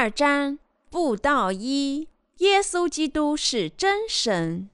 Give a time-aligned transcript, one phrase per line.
[0.00, 0.58] 二章
[0.88, 2.08] 布道一：
[2.38, 4.70] 耶稣基督是真神。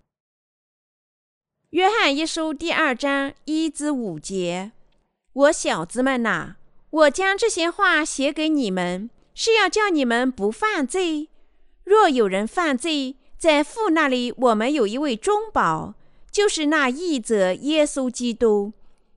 [1.71, 4.71] 约翰一书第二章一至五节：
[5.33, 6.55] 我小子们呐、
[6.91, 11.29] 我将这些话写给你们，是要叫你们不犯罪。
[11.83, 15.95] 若有人犯罪，在父那里，我们有一位中保，
[16.31, 18.75] 就是那义者耶稣基督。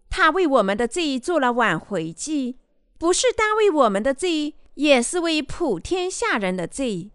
[0.10, 2.58] 他为我们的罪做了挽回祭，
[2.98, 7.12] 不是单为我们的罪，也是为普天下人的罪。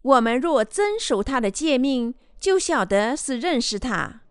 [0.00, 4.22] 我们若遵守他的诫命，就晓得是认识他。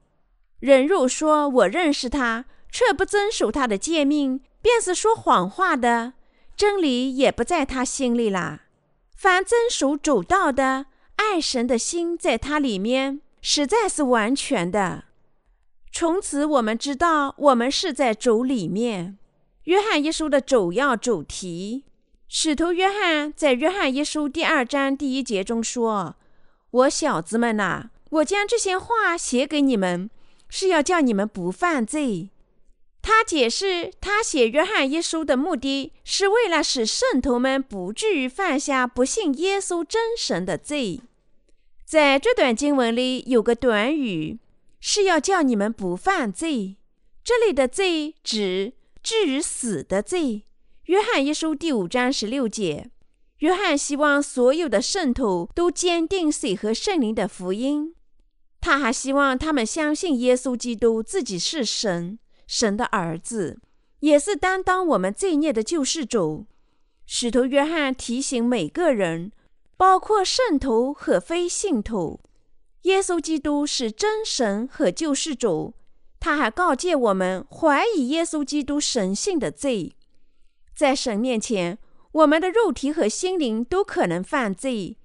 [0.59, 6.13] 人若说我认识他，却不遵守他的诫命，便是说谎话的，
[6.57, 8.63] 真理也不在他心里啦。
[9.15, 15.03] 凡遵守主道的，爱神的心在他里面，实在是完全的。
[15.91, 19.19] 从此，我们知道我们是在主里面。
[19.65, 21.85] 约翰一书的主要主题，
[22.33, 26.15] 使徒约翰在约翰一书第二章第一节中说
[26.71, 30.09] ：“我小子们呐、我将这些话写给你们。”
[30.47, 32.29] 是要叫你们不犯罪。
[33.01, 41.01] 他解释，他写约翰一书的目的是为了使圣徒们不至于犯下不信耶稣真神的罪。
[41.83, 44.39] 在这段经文里有个短语，
[44.79, 46.77] 是要叫你们不犯罪。
[47.25, 48.71] 这里的罪指
[49.03, 50.43] 至于死的罪。
[50.91, 52.91] 约翰一书第五章十六节，
[53.37, 57.95] 约翰希望所有的圣徒都坚定水和圣灵的福音。
[58.59, 63.61] 他还希望他们相信耶稣基督自己是神，神的儿子，
[64.01, 66.45] 也是担当我们罪孽的救世主。
[67.05, 69.31] 使徒约翰提醒每个人，
[69.77, 72.19] 包括圣徒和非信徒，
[72.81, 75.73] 耶稣基督是真神和救世主。
[76.19, 79.95] 他还告诫我们，怀疑耶稣基督神性的罪，
[80.81, 81.77] 在神面前，
[82.11, 84.97] 我们的肉体和心灵都可能犯罪，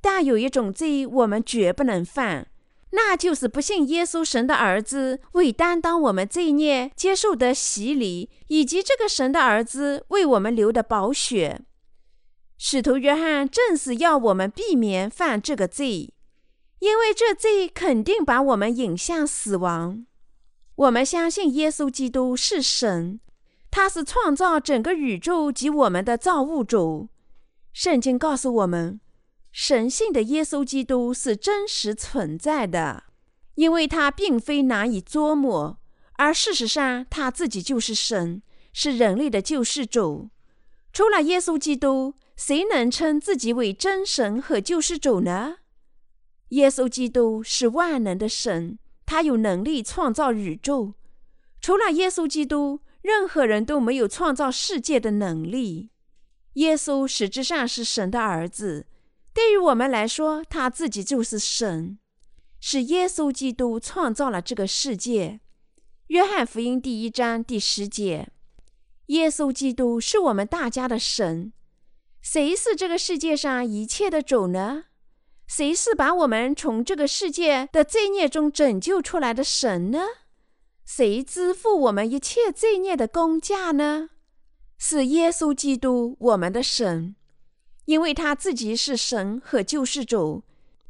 [0.00, 2.48] 但有一种罪我们绝不能犯。
[2.90, 11.60] 那就是不信耶稣神的儿子为担当我们罪孽接受的洗礼，以及这个神的儿子为我们流的宝血。
[12.58, 16.12] 使徒约翰正是要我们避免犯这个罪，
[16.80, 20.04] 因为这罪肯定把我们引向死亡。
[20.74, 23.20] 我们相信耶稣基督是神，
[23.70, 27.08] 他是创造整个宇宙及我们的造物主。
[27.72, 29.00] 圣经告诉我们。
[29.52, 33.02] 神性的耶稣基督是真实存在的，
[33.56, 35.80] 因为他并非难以捉摸，
[36.12, 38.42] 而事实上他自己就是神，
[38.72, 40.30] 是人类的救世主。
[40.92, 45.56] 除了耶稣基督，谁能称自己为真神和救世主呢？
[46.50, 50.94] 耶稣基督是万能的神，他有能力创造宇宙。
[51.60, 55.90] 除了耶稣基督，任何人都没有创造世界的能力。
[56.54, 58.86] 耶稣实质上是神的儿子。
[59.32, 61.98] 对于我们来说，他自己就是神，
[62.60, 65.40] 是耶稣基督创造了这个世界。
[66.08, 68.28] 约翰福音第一章第十节，
[69.06, 71.52] 耶稣基督是我们大家的神。
[72.20, 74.86] 谁是这个世界上一切的主呢？
[75.46, 80.00] 谁是把我们从这个世界的罪孽中拯救出来的神呢？
[80.92, 84.10] 谁支付我们一切罪孽的工价呢？
[84.76, 87.14] 是耶稣基督，我们的神。
[87.84, 90.42] 因为他自己是神和救世主，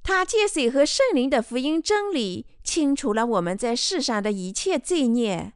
[0.03, 5.53] 他借水和圣灵的福音真理，清除了我们在世上的一切罪孽。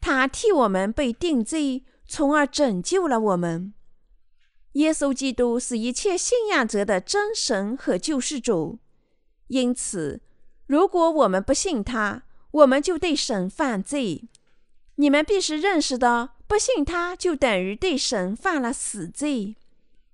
[0.00, 3.74] 他替我们被定罪，从而拯救了我们。
[4.74, 8.78] 耶稣基督是一切信仰者的真神和救世主。
[9.48, 10.20] 因此，
[10.68, 14.22] 如果我们不信他，我们就对神犯罪。
[14.96, 19.56] 你们必须认识到，不信他就等于对神犯了死罪。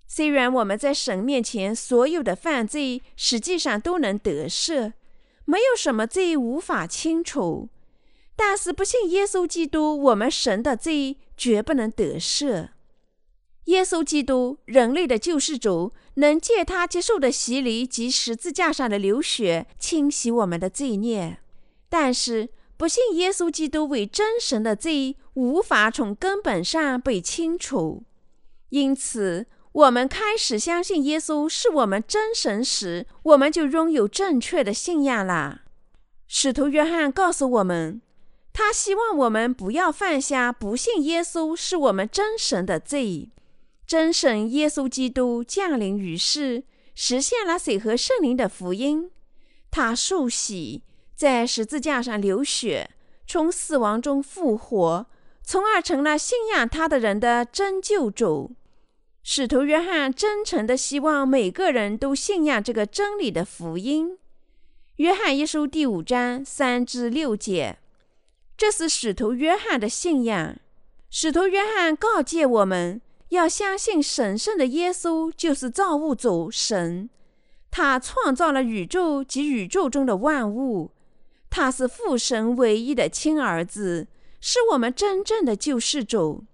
[0.06, 4.94] 虽然我们在神面前所有的犯罪实际上都能得赦，
[5.44, 7.68] 没有什么罪无法清除，
[8.34, 12.68] 但是不信耶稣基督，我们神的罪绝不能得赦。
[13.64, 21.38] 耶稣基督，人类的救世主，能借他接受的洗礼及十字架上的流血清洗我们的罪孽，
[21.88, 28.04] 但是不信耶稣基督为真神的罪无法从根本上被清除，
[28.70, 29.46] 因此。
[29.72, 35.60] 我们开始相信耶稣是我们真神时，我们就拥有正确的信仰了。
[36.26, 38.00] 使徒约翰告诉我们，
[38.52, 43.30] 他希望我们不要犯下不信耶稣是我们真神的罪。
[43.86, 46.64] 真神耶稣基督降临于世，
[46.96, 49.10] 实现了水和圣灵的福音。
[49.70, 50.82] 他受洗，
[51.18, 52.90] 在十字架上流血，
[53.26, 55.06] 从死亡中复活，
[55.42, 58.52] 从而成了信仰他的人的真救主。
[59.24, 64.16] 使徒约翰真诚地希望每个人都信仰这个真理的福音。
[64.98, 67.80] 约翰一书第五章三至六节，
[68.56, 70.56] 这是使徒约翰的信仰。
[71.10, 77.10] 使徒约翰告诫我们要相信神圣的耶稣就是造物主神，
[77.72, 80.92] 他创造了宇宙及宇宙中的万物，
[81.50, 84.06] 他是父神唯一的亲儿子，
[84.40, 86.44] 是我们真正的救世主。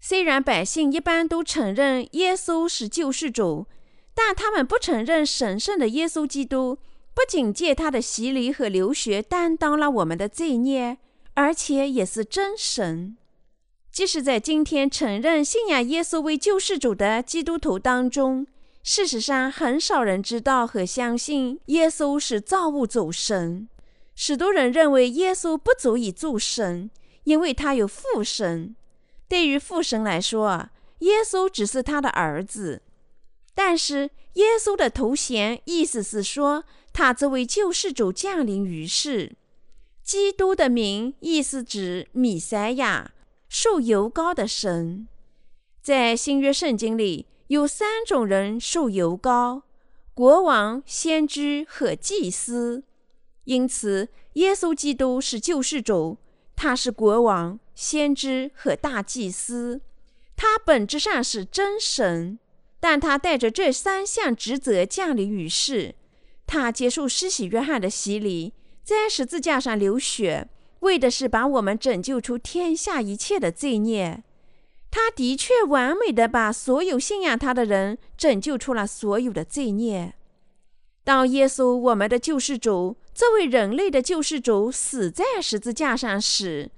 [0.00, 3.66] 虽然百姓一般都承认耶稣是救世主，
[4.14, 6.78] 但他们不承认神圣的耶稣基督
[7.12, 10.96] 不仅借他的洗礼和流血担当了我们的罪孽，
[11.34, 13.16] 而且也是真神。
[13.92, 18.46] 即使在今天承认信仰耶稣为救世主的基督徒当中，
[18.82, 23.68] 事实上很少人知道和相信耶稣是造物主神。
[24.14, 26.90] 许多人认为耶稣不足以做神，
[27.24, 28.76] 因为他有父神。
[29.28, 30.68] 对于父神来说，
[30.98, 32.82] 耶稣只是他的儿子。
[33.54, 39.36] 但是，耶稣的头衔意思是说，他这位救世主降临于世。
[40.02, 43.12] 基督的名意思指弥赛亚，
[43.48, 45.06] 受油膏的神。
[45.82, 49.62] 在新约圣经里，有三种人受油膏：
[50.12, 52.84] 国王、先知和祭司。
[53.50, 56.18] 因此，耶稣基督是救世主，
[56.54, 57.58] 他是国王。
[57.74, 59.80] 先知和大祭司，
[60.36, 62.38] 他本质上是真神，
[62.78, 65.96] 但他带着这三项职责降临于世。
[66.46, 68.52] 他接受施洗约翰的洗礼，
[68.84, 70.48] 在十字架上流血，
[70.80, 74.22] 为的是把我们拯救出天下一切的罪孽。
[74.92, 80.14] 他的确完美地把所有信仰他的人拯救出了所有的罪孽。
[81.02, 86.70] 当耶稣，我们的救世主，这位人类的救世主，死在十字架上时，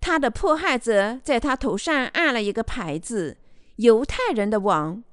[0.00, 3.36] 他的迫害者在他头上按了一个牌子
[3.76, 5.04] ：“犹太人的王。”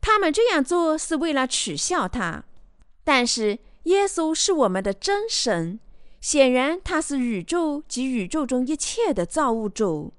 [0.00, 2.44] 他们这样做是为了取笑他。
[3.04, 5.78] 但是耶稣是我们的真神，
[6.22, 10.14] 显然他是宇宙及宇宙中一切的造物主。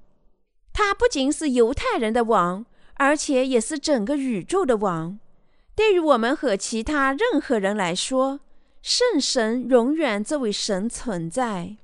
[0.72, 2.64] 他不仅是犹太人的王，
[2.98, 5.18] 而且也是整个宇宙的王。
[5.74, 8.38] 对于我们和其他任何人来说，
[8.84, 11.78] 圣神永远这位神存在。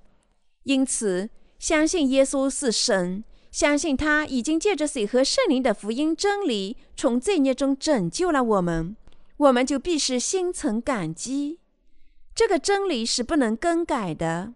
[0.64, 1.30] 因此。
[1.58, 8.96] 相信耶稣是神，相信他已经借着水和圣灵的福音真理，从罪孽中拯救了我们，
[9.36, 11.58] 我们就必须心存感激。
[12.34, 14.54] 这个真理是不能更改的，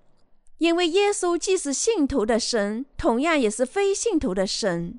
[0.57, 4.99] 因为耶稣既是信徒的神，同样也是非信徒的神。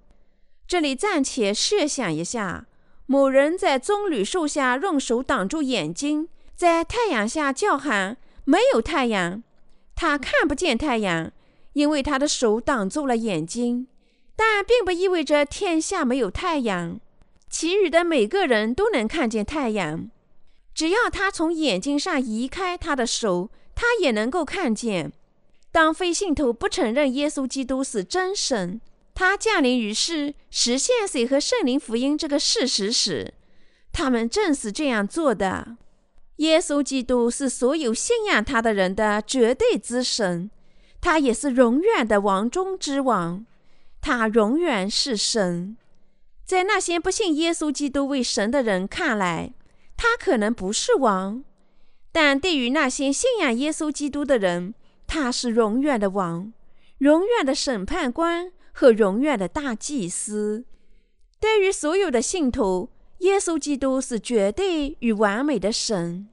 [0.68, 2.68] 这里暂且设想一下，
[3.07, 9.44] 某人在棕榈树下用手挡住眼睛，在太阳下叫喊：“没有太阳！”
[9.96, 11.31] 他看不见太阳。
[11.74, 13.88] 因为他的手挡住了眼睛，
[14.34, 17.02] 但并不意味着天下没有太阳。
[17.50, 20.10] 其余的每个人都能看见太阳，
[20.74, 25.12] 只要他从眼睛上移开他的手，他也能够看见。
[25.69, 28.80] 当非信徒不承认耶稣基督是真神，
[29.13, 33.34] 他降临于世，实现水和圣灵福音这个事实时，
[33.92, 35.75] 他们正是这样做的。
[36.38, 40.50] 耶稣基督是所有信仰他的人的绝对之神。
[41.02, 43.45] 他也是永远的王中之王，
[44.02, 45.78] 他永远是神。
[46.44, 49.54] 在那些不信耶稣基督为神的人看来，
[49.95, 51.44] 他可能不是王；
[52.12, 54.74] 但对于那些信仰耶稣基督的人，
[55.06, 56.52] 他是永远的王，
[56.98, 60.66] 永远的审判官和永远的大祭司。
[61.40, 66.28] 对于所有的信徒，耶稣基督是绝对与完美的神。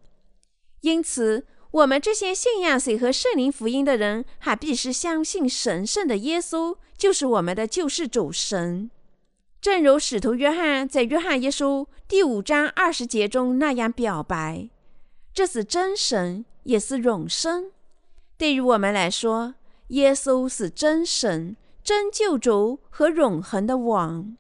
[0.83, 8.91] 因此，我们这些信仰水和圣灵福音的人，还必须相信神圣的耶稣就是我们的救世主神。
[9.61, 14.69] 正如使徒约翰在约翰一书第五章二十节中那样表白
[15.33, 17.71] ：“这是真神，也是永生。”
[18.37, 19.55] 对于我们来说，
[19.89, 24.37] 耶稣是真神、真救主和永恒的王。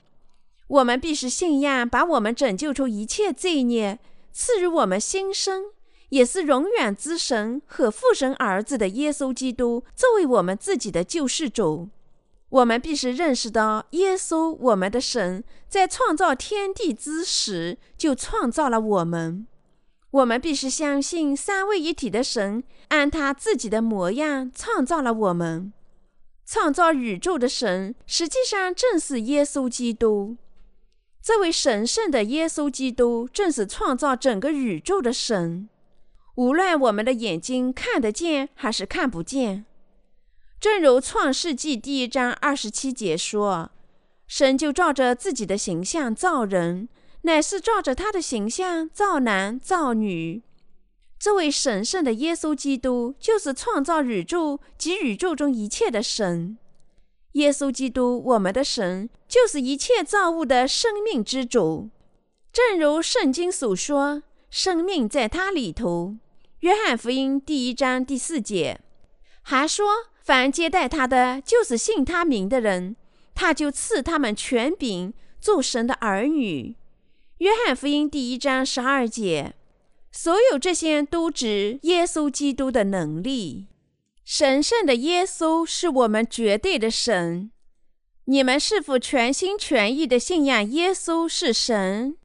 [0.66, 4.00] 我们必须信仰把我们拯救出一切罪孽，
[4.32, 5.66] 赐予我们新生。
[6.12, 11.88] 也是永远之神和父神儿子的耶稣基督作为我们自己的救世主，
[12.50, 19.46] 我们必须认识到，耶稣我们的神在创造天地之时就创造了我们。
[20.10, 25.72] 我们必须相信三位一体的神按他自己的模样创造了我们。
[26.44, 30.36] 创造宇宙的神实际上正是耶稣基督。
[31.22, 35.70] 这位神圣的耶稣基督正是创造整个宇宙的神。
[36.36, 39.66] 无论我们的眼睛看得见还是看不见，
[40.58, 43.70] 正如创世纪第一章二十七节说
[44.26, 46.88] ：“神就照着自己的形象造人，
[47.22, 50.42] 乃是照着他的形象造男造女。
[51.18, 56.56] 这位神圣的耶稣基督，就是创造宇宙及宇宙中一切的神。
[57.32, 61.90] 耶稣基督，我们的神，就是一切造物的生命之主。
[62.50, 66.16] 正如圣经所说，生命在他里头。
[66.62, 68.78] 约翰福音第一章第四节，
[69.42, 69.84] 还说，
[70.22, 72.94] 凡接待他的，就是信他名的人，
[73.34, 76.76] 他就赐他们权柄，做神的儿女。
[77.38, 79.54] 约翰福音第一章十二节。
[80.12, 83.66] 所有这些都指耶稣基督的能力。
[84.24, 87.50] 神圣的耶稣是我们绝对的神。
[88.26, 92.16] 你们是否全心全意的信仰耶稣是神？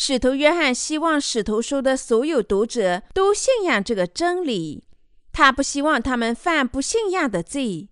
[0.00, 4.84] 使徒约翰希望使徒书的所有读者都信仰这个真理。
[5.32, 7.88] 他不希望他们犯不信仰的罪。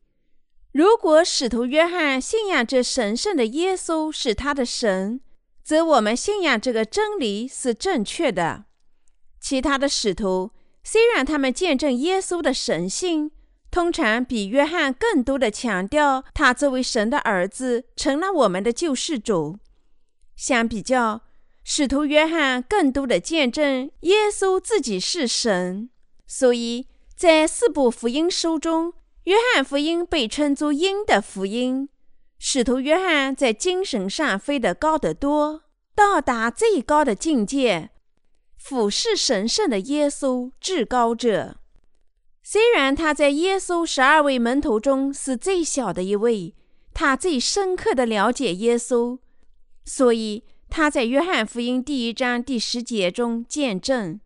[0.70, 5.20] 如果使徒约翰信仰这神圣的耶稣是他的神，
[5.64, 8.66] 则我们信仰这个真理是正确的。
[9.40, 10.52] 其他的使徒
[10.84, 13.32] 虽然他们见证耶稣的神性，
[13.72, 19.58] 通常比约翰更多的强调他作为神的儿子成了我们的救世主。
[20.36, 21.22] 相比较，
[21.68, 25.90] 使徒约翰更多的见证耶稣自己是神。
[26.24, 28.92] 所以在四部福音书中，
[29.24, 31.88] 约翰福音被称作鹰的福音。
[32.38, 37.90] 使徒约翰在精神上飞得高得多，到达最高的境界。
[38.56, 41.56] 俯视神圣的耶稣，至高者。
[42.44, 46.54] 虽然他在耶稣十二位门徒中是最小的一位，
[46.94, 49.18] 他最深刻地了解耶稣，
[49.84, 50.44] 所以
[50.76, 54.20] 他在约翰福音第一章第十节中见证：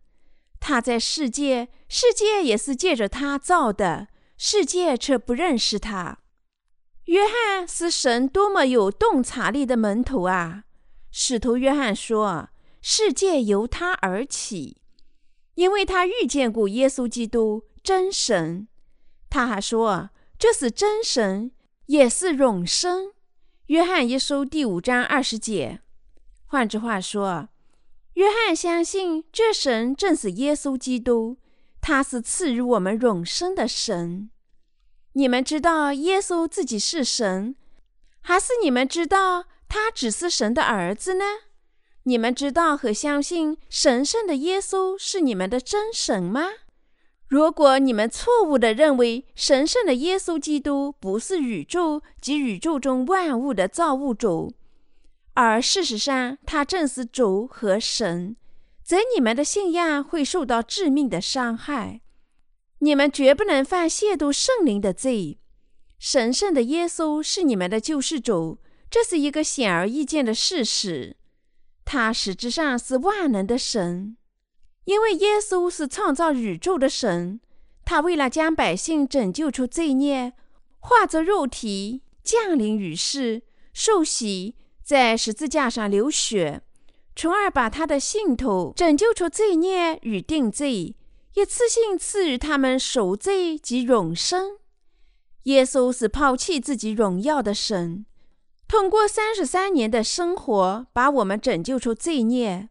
[0.59, 6.19] 他在世界，世界也是借着他造的，世界却不认识他。
[7.05, 10.65] 约翰是神多么有洞察力的门徒啊！
[11.09, 12.49] 使徒约翰说。
[12.81, 14.81] 世界由他而起，
[15.53, 18.67] 因为他遇见过耶稣基督真神。
[19.29, 21.51] 他还说：“这是真神，
[21.85, 23.13] 也是永生。”
[23.67, 25.79] 约翰一书第五章二十节。
[26.51, 27.47] 换句话说，
[28.15, 31.37] 约翰相信这神正是耶稣基督，
[31.79, 34.29] 他是赐予我们永生的神。
[35.13, 37.55] 你们知道耶稣自己是神，
[38.19, 41.23] 还是你们知道他只是神的儿子呢？
[42.03, 46.49] 你们知道和相信神圣的耶稣是你们的真神吗？
[47.29, 54.53] 如果你们错误地认为神圣的耶稣基督不是宇宙及宇宙中万物的造物主，
[55.33, 58.35] 而事实上他正是主和神，
[58.83, 62.01] 则你们的信仰会受到致命的伤害。
[62.79, 65.39] 你们绝不能犯亵渎圣灵的罪。
[65.99, 68.59] 神圣的耶稣是你们的救世主，
[68.89, 71.15] 这是一个显而易见的事实。
[71.85, 74.17] 他实质上是万能的神，
[74.85, 77.39] 因为耶稣是创造宇宙的神。
[77.85, 80.33] 他为了将百姓拯救出罪孽，
[80.79, 86.61] 化作肉体降临于世，受洗，在十字架上流血，
[87.15, 90.95] 从而把他的信徒拯救出罪孽与定罪，
[91.35, 94.57] 一次性赐予他们赎罪及永生。
[95.43, 98.05] 耶稣是抛弃自己荣耀的神。
[98.67, 102.69] 通过三十三年的生活，把我们拯救出罪孽，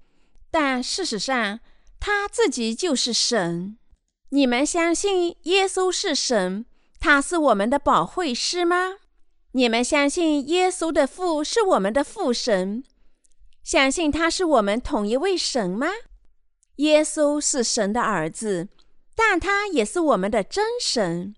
[0.51, 1.61] 但事实上，
[1.99, 3.77] 他自己就是神。
[4.31, 6.65] 你们相信耶稣是神，
[6.99, 8.97] 他是我们的保惠师吗？
[9.53, 12.85] 你们相信耶稣的父是我们的父神，
[13.63, 15.89] 相信他是我们同一位神吗？
[16.77, 18.69] 耶稣是神的儿子，
[19.15, 21.35] 但他也是我们的真神。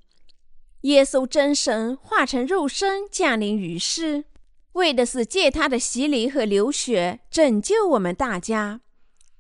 [0.82, 4.24] 耶稣真神化成肉身降临于世。
[4.72, 8.80] 为的是借他的洗礼和流血拯救我们大家，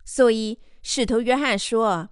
[0.04, 2.10] 所以使徒约翰说：“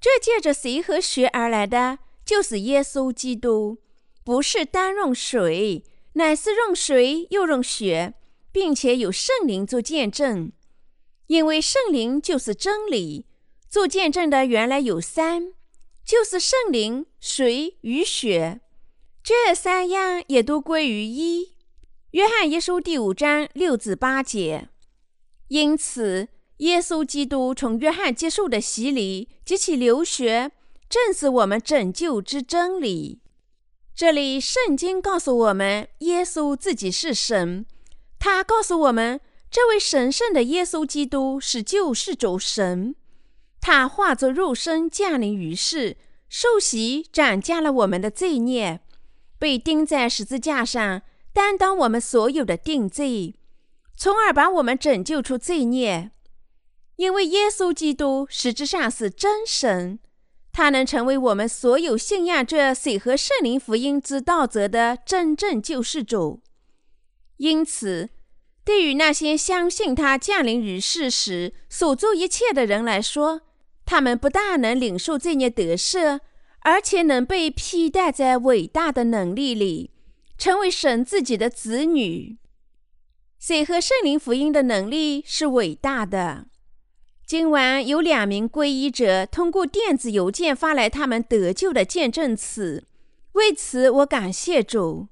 [0.00, 3.78] 这借着水和血而来的，就是耶稣基督，
[4.22, 5.84] 不是单用水，
[6.20, 8.12] 乃是用水又用血，
[8.52, 10.52] 并且有圣灵做见证。
[11.28, 13.24] 因为圣灵就是真理，
[13.70, 15.54] 做见证的原来有三，
[16.04, 18.60] 就是圣灵、水与血，
[19.24, 21.54] 这三样也都归于一。”
[22.12, 24.68] 约翰一书第五章六至八节，
[25.48, 30.52] 因此，耶稣基督从约翰接受的洗礼及其流血，
[30.88, 33.20] 正是我们拯救之真理。
[34.00, 37.66] 这里圣经告诉我们，耶稣自己是神。
[38.18, 42.94] 他告诉我们，这位神圣的耶稣基督是救世主神。
[43.60, 45.98] 他化作肉身降临于世，
[46.30, 48.80] 受洗斩加了我们的罪孽，
[49.38, 51.02] 被钉在十字架上。
[51.34, 53.34] 担当我们所有的定罪，
[53.98, 56.10] 从而把我们拯救出罪孽。
[56.96, 59.98] 因为耶稣基督实质上是真神，
[60.60, 66.42] 他能成为我们所有信仰这水和圣灵福音之道则的真正救世主。
[67.38, 68.10] 因此，
[68.62, 73.40] 对于那些相信他降临于世时所做一切的人来说，
[73.86, 76.20] 他们不但能领受罪孽得赦，
[76.58, 79.92] 而且能被披戴在伟大的能力里，
[80.36, 82.36] 成为神自己的子女。
[83.38, 86.48] 水和圣灵福音的能力是伟大的。
[87.30, 92.88] 今晚有两名皈依者通过电子邮件发来他们得救的见证词，
[93.34, 95.06] 为此我感谢主。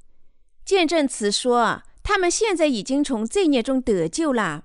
[0.64, 4.64] 见证词说，他们现在已经从罪孽中得救了，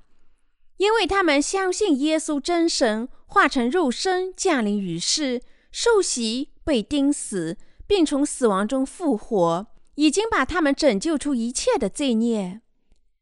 [0.77, 12.61] 因为他们相信耶稣真神化成肉身降临于世，受洗、被钉死，并从死亡中复活，已经把他们拯救出一切的罪孽。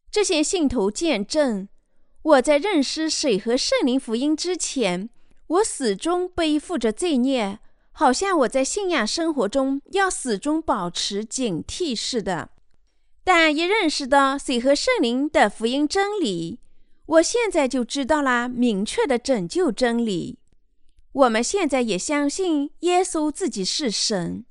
[0.09, 1.67] 这些信徒见证。
[2.23, 5.09] 我在认识水和圣灵福音之前，
[5.47, 7.59] 我始终背负着罪孽，
[7.91, 12.49] 好像我在信仰生活中要始终保持警惕似的。
[13.23, 16.59] 但一认识到水和圣灵的福音真理，
[17.07, 20.37] 我现在就知道啦明确的拯救真理。
[21.13, 24.45] 我们现在也相信耶稣自己是神，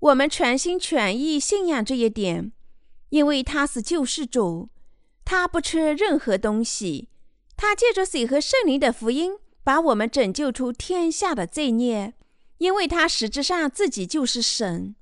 [0.00, 2.52] 我们全心全意信仰这一点，
[3.10, 4.68] 因为他是救世主。
[5.24, 7.08] 他不缺任何东西，
[7.56, 12.14] 他借着水和圣灵的福音，把我们拯救出天下的罪孽，
[12.58, 14.94] 因为他实质上自己就是神。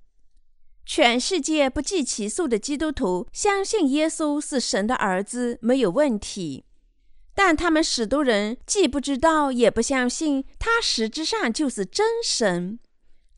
[0.84, 6.64] 全世界不计其数的基督徒相信耶稣是神的儿子，没有问题。
[7.34, 12.78] 但他们许多人既不知道，也不相信他实质上就是真神。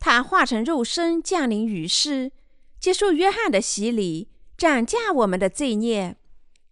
[0.00, 2.32] 他化成肉身降临于世，
[2.80, 6.16] 接受约翰的洗礼，斩价我们的罪孽。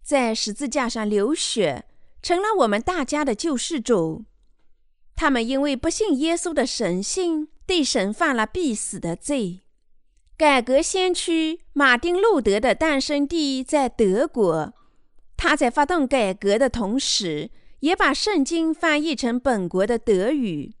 [0.03, 1.85] 在十字架上流血，
[2.21, 4.25] 成了我们大家的救世主。
[5.15, 9.61] 他们因为不信耶稣的神性，对神犯了必死的罪。
[10.35, 14.73] 改革先驱马丁·路德的诞生地在德国，
[15.37, 20.73] 他在发动改革的同时，也把圣经翻译成本国的德语。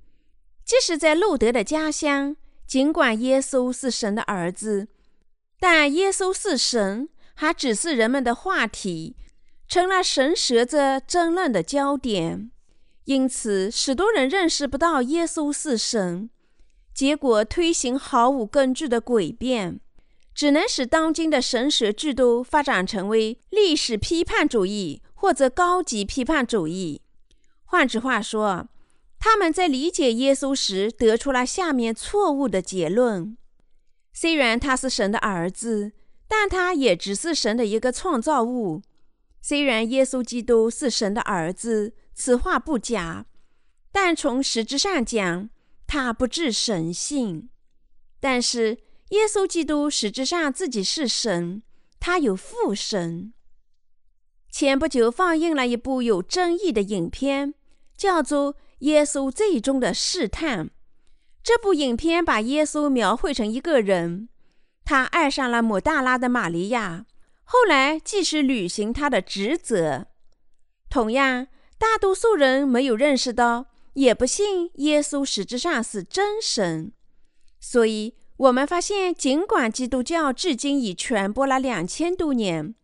[0.65, 4.87] 即使在路德的家乡，尽管耶稣是神的儿子，
[5.59, 7.07] 但耶稣是神。
[7.35, 9.15] 还只是人们的话题，
[9.67, 12.51] 成了神学者争论的焦点。
[13.05, 16.29] 因此，许多人认识不到耶稣是神，
[16.93, 19.81] 结果推行毫无根据的诡辩，
[20.33, 27.01] 只能使当今的神学制度发展成为历史批判主义或者高级批判主义。
[27.65, 28.69] 换句话说，
[29.19, 33.35] 他们在理解耶稣时得出了下面错误的结论：
[34.13, 35.91] 虽然他是神的儿子。
[36.27, 38.81] 但他也只是神的一个创造物。
[39.41, 43.25] 虽然耶稣基督是神的儿子，此话不假，
[43.91, 45.49] 但从实质上讲，
[45.85, 47.49] 他不治神性。
[48.19, 48.77] 但是
[49.09, 51.61] 耶稣基督实质上自己是神，
[51.99, 53.33] 他有父神。
[54.49, 57.53] 前不久放映了一部有争议的影片，
[57.97, 60.67] 叫做《耶稣最终的试探》。
[61.43, 64.29] 这部影片把耶稣描绘成一个人。
[64.85, 67.05] 他爱上了抹大拉的玛利亚，
[67.43, 70.07] 后来继续履行他的职责。
[70.89, 76.91] 同样，大多数人没有认识到，也不信耶稣实质上是真神。
[77.59, 82.75] 所以，我们发现，尽管基督教至今已传播了两千多年，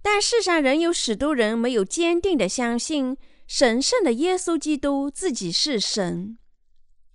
[0.00, 6.38] 但世上仍有许多人没有坚定地相信神圣的耶稣基督自己是神。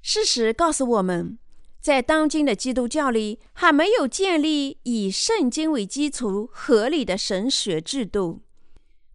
[0.01, 1.39] 事实告诉我们。
[1.79, 8.41] 在当今的基督教里，还没有建立以圣经为基础合理的神学制度，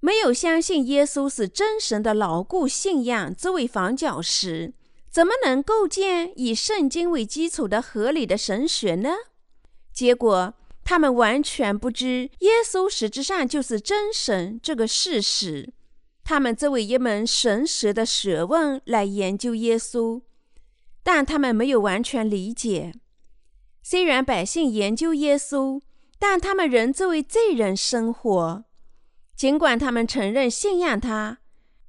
[0.01, 4.73] 没有相信耶稣是真神的牢固信仰作为房角石，
[5.11, 9.11] 怎么能构建以圣经为基础的合理的神学呢？
[9.93, 15.73] 结果，他们完全不知耶稣实质上就是真神这个事实。
[16.25, 20.23] 他们作为一门神学的学问来研究耶稣。
[21.03, 22.93] 但他们没有完全理解。
[23.83, 25.81] 虽然百姓研究耶稣，
[26.19, 28.65] 但他们仍作为罪人生活。
[29.35, 31.39] 尽管他们承认信仰他，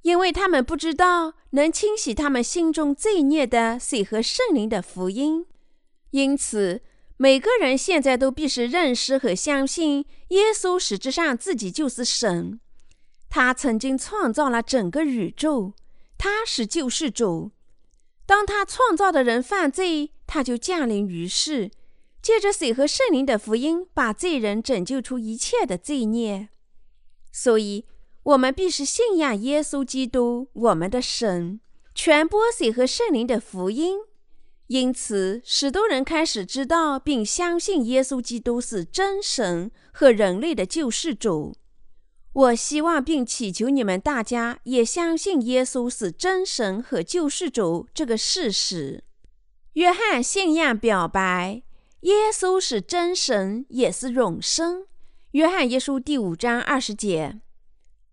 [0.02, 5.46] 因为他们不知道能清洗他们心中罪孽的水和圣灵的福音。
[6.10, 6.82] 因此，
[7.16, 12.58] 每个人现在都必须认识和相信耶稣实质上自己就是神。
[13.30, 15.74] 他曾经创造了整个宇宙，
[16.18, 17.52] 他是救世主。
[18.26, 21.70] 当他创造的人犯罪，他就降临于世，
[22.22, 26.48] 借着水和圣灵的福音，把罪人拯救出一切的罪孽。
[27.30, 27.84] 所以，
[28.22, 31.60] 我们必须信仰耶稣基督，我们的神，
[31.94, 33.98] 传播水和圣灵的福音。
[34.68, 41.54] 因此，许多人开始知道并相信耶稣基督是真神和人类的救世主。
[42.34, 49.04] 我希望并祈求你们大家也相信耶稣是真神和救世主这个事实。
[49.74, 51.62] 约翰信仰表白：
[52.00, 54.86] 耶稣是真神，也是永生。
[55.30, 57.40] 约翰一书第五章二十节。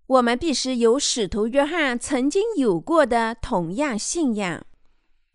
[0.05, 4.63] 我们必须有使徒约翰曾经有过的同样信仰。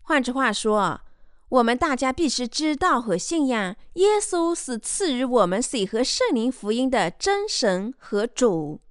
[0.01, 1.01] 换句话说，
[1.49, 8.81] 我们大家必须知道和信仰耶稣是赐予我们水和圣灵福音的真神和主。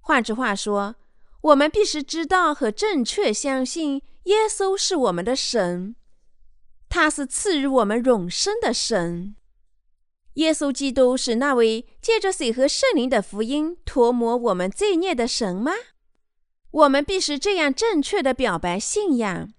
[0.00, 0.96] 换句话说，
[1.40, 5.96] 我们必须知道和正确相信耶稣是我们的神，
[6.90, 9.34] 他是赐予我们永生的神。
[10.34, 15.72] 耶稣基督是那位借着水和圣灵的福音涂抹我们罪孽的神吗？
[16.70, 19.50] 我们必须这样正确地表白信仰。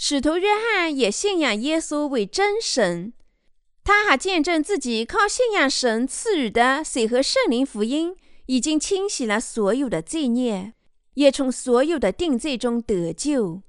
[0.00, 3.12] 使徒约翰也信仰耶稣为真神，
[3.82, 8.14] 他还见证自己靠信仰神赐予的水和圣灵福音，
[8.46, 10.72] 已经清洗了所有的罪孽，
[11.14, 13.62] 也从所有的定罪中得救。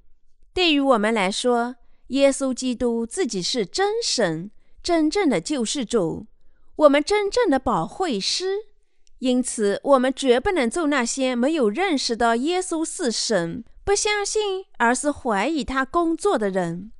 [0.54, 1.74] 对于我们来说，
[2.06, 4.52] 耶稣基督自己是真神，
[4.84, 6.28] 真正的救世主，
[6.76, 8.66] 我们真正的保惠师。
[9.18, 16.92] 因此，我们绝不能做那些没有认识到耶稣是神，不相信，而是怀疑他工作的人。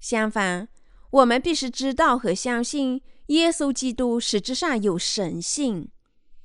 [0.00, 0.68] 相反，
[1.10, 5.90] 我们必须知道和相信耶稣基督实质上有神性，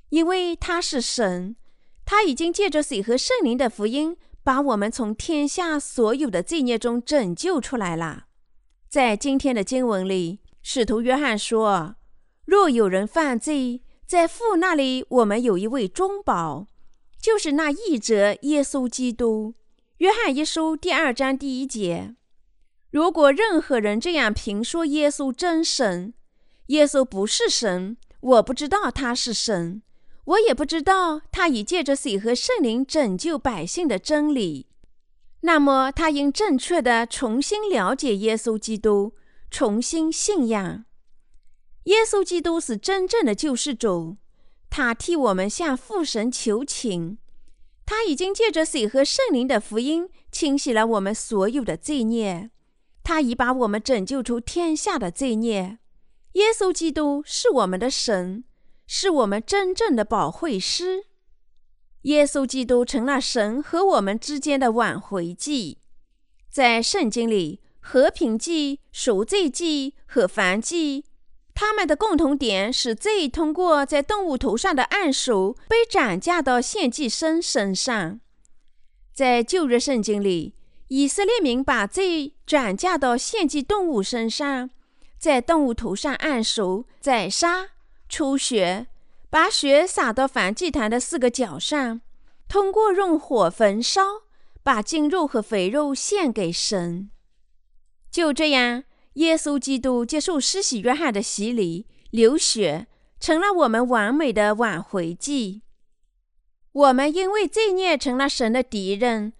[0.09, 1.55] 因为他是神。
[2.05, 8.25] 他已经借着水和圣灵的福音，把我们从天下所有的罪孽中拯救出来了。
[8.87, 11.95] 在今天的经文里，使徒约翰说
[12.45, 16.67] ：“若有人犯罪，在父那里，我们有一位中保，
[17.21, 19.53] 就是那义者耶稣基督。”
[19.99, 22.15] 约翰一书第二章第一节：
[22.89, 26.13] 如果任何人这样评说耶稣真神，
[26.67, 29.81] 耶稣不是神，我不知道他是神，
[30.23, 34.67] 我也不知道他已借着水和圣灵拯救百姓的真理，
[35.41, 39.11] 那么他应正确地重新了解耶稣基督，
[39.51, 40.85] 重新信仰
[41.83, 44.15] 耶稣基督是真正的救世主，
[44.69, 47.17] 他替我们向父神求情。
[47.91, 52.51] 他已经借着水和圣灵的福音清洗了我们所有的罪孽，
[53.03, 55.79] 他已把我们拯救出天下的罪孽。
[56.33, 58.43] 耶稣基督是我们的神，
[58.85, 61.05] 是我们真正的保惠师。
[62.03, 65.79] 耶稣基督成了神和我们之间的挽回祭。
[66.47, 71.05] 在圣经里，和平祭、赎罪祭和燔祭。
[71.61, 78.21] 他们的共同点是罪通过在动物头上的按手被转嫁到献祭牲身上。
[79.13, 80.53] 在旧约圣经里，
[80.87, 84.69] 以色列民把罪转嫁到献祭动物身上，
[85.17, 87.71] 在动物头上按手、宰杀、
[88.07, 88.87] 出血，
[89.29, 91.99] 把血洒到燔祭坛的四个角上，
[92.47, 94.01] 通过用火焚烧，
[94.63, 97.09] 把精肉和肥肉献给神。
[98.09, 98.85] 就这样。
[99.19, 102.87] 耶稣基督接受施洗约翰的洗礼，流血，
[103.19, 105.61] 成了我们完美的挽回祭。
[106.71, 109.33] 我们因为罪孽成了神的敌人，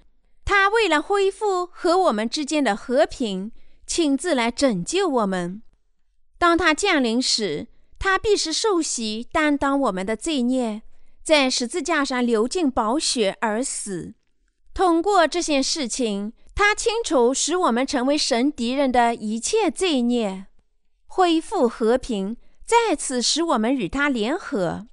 [0.43, 3.53] 他为了恢复和我们之间的和平，
[3.87, 5.61] 亲自来拯救我们。
[6.37, 10.81] 当他降临时，他必是受洗，担当我们的罪孽，
[11.23, 14.13] 在十字架上流尽宝血而死。
[14.73, 16.33] 通过这些事情。
[16.59, 20.47] 他清除使我们成为神敌人的一切罪孽，
[21.07, 24.85] 恢复和平，再次使我们与他联合。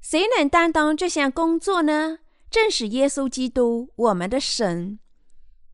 [0.00, 2.18] 谁能担当这项工作呢？
[2.50, 4.98] 正是耶稣基督，我们的神。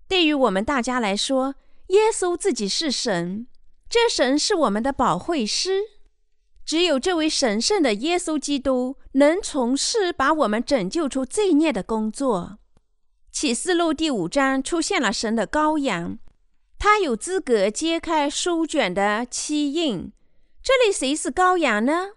[0.07, 1.55] 对于我们大家来说，
[1.87, 3.47] 耶稣自己是神，
[3.89, 5.81] 这神是我们的保惠师。
[6.63, 12.59] 只有这位神圣的耶稣基督，能从事把我们拯救出罪孽的工作。
[13.33, 16.19] 启示录第五章出现了神的羔羊，
[16.79, 20.13] 他有资格揭开书卷的七印。
[20.63, 22.11] 这里谁是羔羊呢？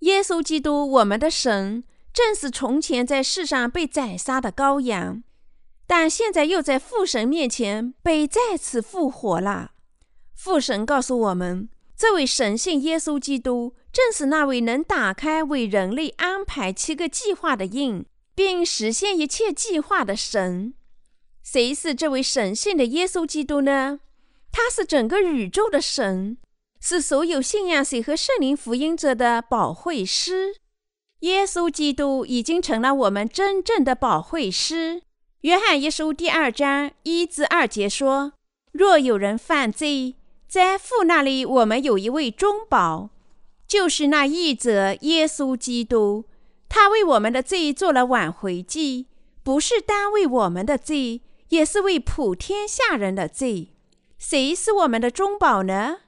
[0.00, 5.24] 耶稣基督，我们的神，正是从前在世上被宰杀的羔羊，
[5.88, 9.72] 但现在又在父神面前被再次复活了。
[10.34, 18.06] 父神告诉我们，这位神性耶稣基督，正是那位能打开为人类安排七个计划的印。
[18.34, 20.74] 并实现一切计划的神，
[21.42, 24.00] 谁是这位神性的耶稣基督呢？
[24.50, 26.38] 他是整个宇宙的神，
[26.80, 30.56] 是所有信仰谁和圣灵福音者的保惠师。
[31.20, 35.02] 耶稣基督已经成了我们真正的保惠师。
[35.40, 38.32] 约翰一书第二章一至二节说
[38.72, 40.16] ：“若有人犯罪，
[40.48, 43.10] 在父那里我们有一位中保，
[43.66, 46.24] 就是那义者耶稣基督。
[46.76, 49.06] 他为我们的罪做了挽回祭，
[49.44, 53.68] 不是单为我们的罪，也是为普天下人的罪。
[54.18, 55.98] 谁是我们的中保呢？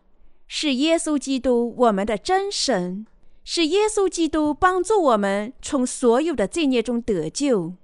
[0.48, 3.07] 是耶稣基督，我们的真神。
[3.44, 7.74] 是耶稣基督帮助我们从所有的罪孽中得救。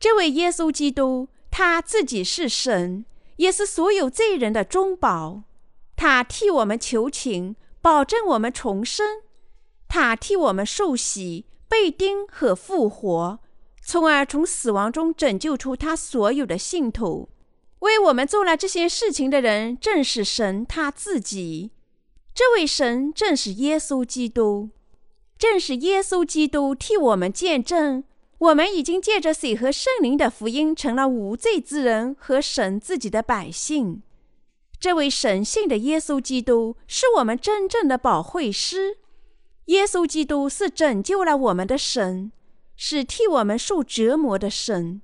[0.00, 3.04] 这位耶稣基督，他自己是神，
[3.36, 5.42] 也是所有罪人的中保。
[5.94, 9.22] 他替我们求情，保证我们重生；
[9.86, 13.38] 他替我们受洗、被钉和复活，
[13.82, 17.28] 从而从死亡中拯救出他所有的信徒。
[17.80, 21.70] 为我们做了这些事情的人，正是神他自己。
[22.34, 24.70] 这位神正是耶稣基督，
[25.38, 28.04] 正是耶稣基督替我们见证。
[28.38, 34.02] 我们已经借着水和圣灵的福音，成了无罪之人和神自己的百姓。
[34.78, 38.98] 这位神性的耶稣基督是我们真正的保惠师。
[39.66, 42.32] 耶稣基督是拯救了我们的神，
[42.76, 45.02] 是替我们受折磨的神，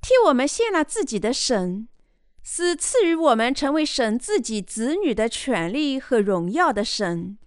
[0.00, 1.88] 替我们献了自己的神，
[2.42, 7.38] 是赐予我们成为神自己子女的权利和荣耀的神。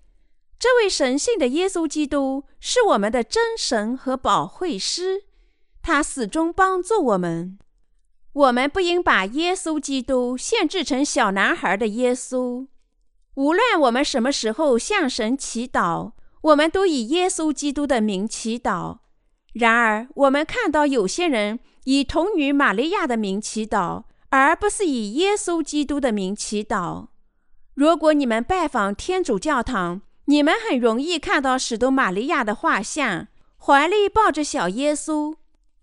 [0.59, 5.23] 这位神性的耶稣基督是我们的真神和保惠师。
[5.81, 7.57] 他始终帮助我们。
[8.33, 12.67] 我们不应把耶稣基督限制成小男孩的耶稣。
[13.35, 16.11] 无论我们什么时候向神祈祷，
[16.47, 18.99] 我们都以耶稣基督的名祈祷。
[19.53, 27.07] 然而，我们看到有些人以童女玛利亚的名祈祷，而不是以耶稣基督的名祈祷。
[27.73, 35.35] 如果你们拜访天主教堂，你们很容易看到使徒玛利亚的画像，怀里抱着小耶稣。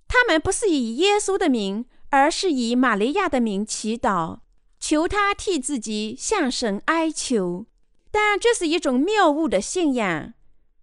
[0.09, 4.39] 他们不是以耶稣的名，而是以玛利亚的名祈祷，
[4.79, 7.67] 求他替自己向神哀求。
[8.11, 10.34] 但这是一种谬误的信仰，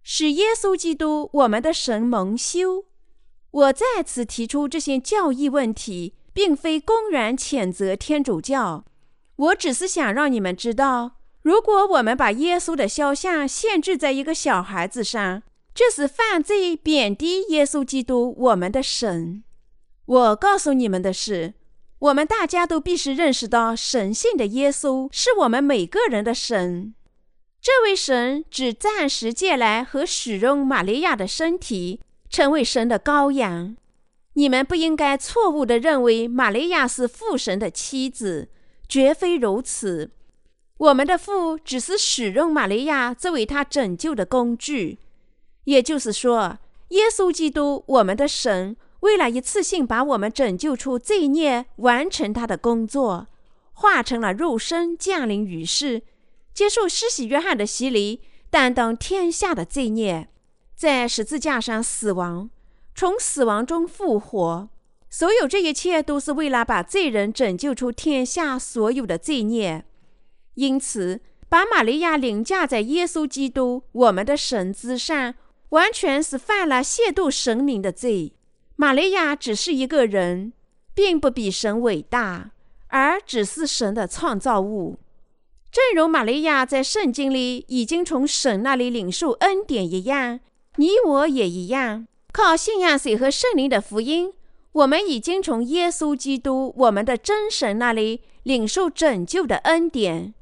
[0.02, 2.86] 使耶稣基督我们的神蒙羞。
[3.50, 8.84] 我再次提出这些教义问题，并非公然谴责天主教，
[9.36, 11.12] 我只是想让你们知道，
[11.42, 15.42] 如果我们把耶稣的肖像限制在一个小孩子上，
[15.74, 19.42] 这是犯罪，贬低耶稣基督，我们的神。
[20.06, 21.54] 我告诉你们的是，
[21.98, 26.94] 我们大家都必须认识到，神性的耶稣是我们每个人的神。
[27.62, 33.76] 这位神只暂时借来和使用玛利亚的身体，成为神的羔羊。
[34.32, 38.48] 你们不应该错误地认为玛利亚是父神的妻子，
[38.88, 40.10] 绝非如此。
[40.76, 44.98] 我们的父只是使用玛利亚作为他拯救的工具。
[45.62, 53.28] 也就是说，耶稣基督，我们的神，为了一次性把我们拯救出罪孽，完成他的工作，
[53.74, 56.02] 化成了肉身降临于世，
[56.52, 60.28] 接受施洗约翰的洗礼，担当天下的罪孽，
[60.74, 62.50] 在十字架上死亡，
[62.94, 64.68] 从死亡中复活。
[65.08, 69.84] 所有这一切都是为了把罪人拯救出天下所有的罪孽。
[70.54, 75.34] 因此，把玛利亚凌驾在耶稣基督，我们的神之上。
[75.72, 78.34] 完全是犯了亵渎神明的罪。
[78.76, 80.52] 玛利亚只是一个人，
[80.92, 82.50] 并不比神伟大，
[82.88, 84.98] 而只是神的创造物。
[85.72, 90.38] 正如玛利亚在圣经里已经从神那里领受恩典一样，
[90.76, 92.06] 你我也一样。
[92.30, 94.34] 靠信仰水和圣灵的福音，
[94.72, 100.34] 我们已经从耶稣基督我们的真神那里领受拯救的恩典，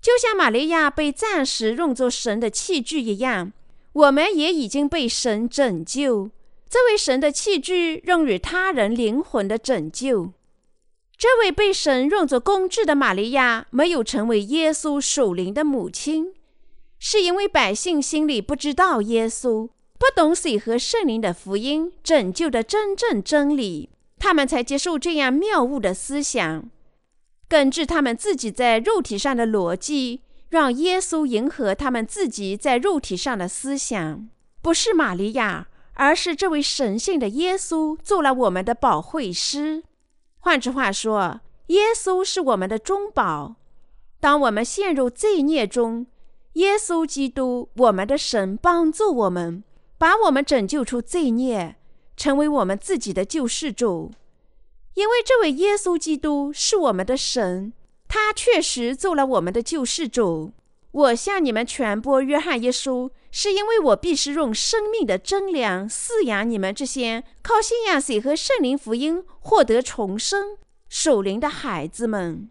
[0.00, 3.52] 就像玛利亚被暂时用作神的器具一样。
[3.92, 6.30] 我们也已经被神拯救，
[6.70, 10.32] 这位神的器具用于他人灵魂的拯救。
[11.22, 16.34] 这位被神用作工具的玛利亚没有成为耶稣属灵的母亲，
[16.98, 19.68] 是因为百姓心里不知道耶稣，
[20.00, 26.68] 不懂水和圣灵的福音拯救的真正真理，他们才接受这样谬误的思想，
[27.48, 30.22] 根据他们自己在肉体上的逻辑。
[30.48, 34.28] 让耶稣迎合他们自己在肉体上的思想，
[34.60, 39.84] 不是玛利亚，而是这位神性的耶稣做了我们的保惠师。
[40.44, 43.54] 换句话说，耶稣是我们的中保。
[44.18, 46.06] 当我们陷入罪孽中，
[46.54, 49.62] 耶稣基督，我们的神，帮助我们，
[49.98, 51.76] 把我们拯救出罪孽，
[52.16, 54.10] 成为我们自己的救世主。
[54.94, 57.72] 因为这位耶稣基督是我们的神。
[58.08, 60.52] 他确实做了我们的救世主，
[60.90, 70.58] 我向你们传播约翰一书，是因为我必须用生命的真粮饲养你们这些靠信仰水和圣灵福音获得重生
[70.90, 72.50] 守灵的孩子们。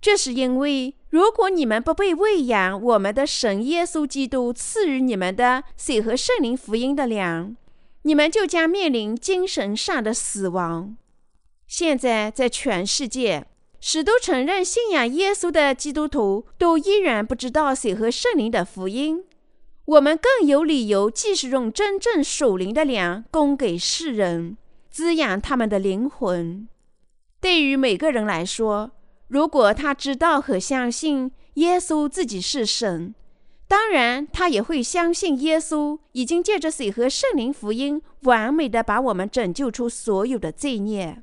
[0.00, 7.54] 这是因为，如果你们不被喂养我们的神耶稣基督赐予你们的水和圣灵福音的粮，
[8.02, 10.96] 你们就将面临精神上的死亡。
[11.66, 13.46] 现在，在全世界，
[13.80, 19.24] 许多承认信仰耶稣的基督徒都依然不知道水和圣灵的福音。
[19.86, 24.56] 我们更有理由继续用真正属灵的粮供给世人，
[24.90, 26.68] 滋养他们的灵魂。
[27.40, 28.90] 对于每个人来说，
[29.28, 33.14] 如果他知道和相信耶稣自己是神，
[33.68, 41.22] 当然他也会相信耶稣已经借着水和圣灵福音，完美的把我们拯救出所有的罪孽。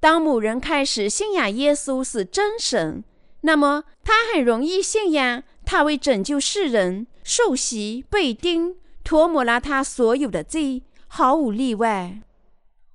[0.00, 3.04] 当某人开始信仰耶稣是真神，
[3.42, 12.22] 那么他很容易信仰他为拯救世人受洗、被钉、涂抹了他所有的罪，毫无例外。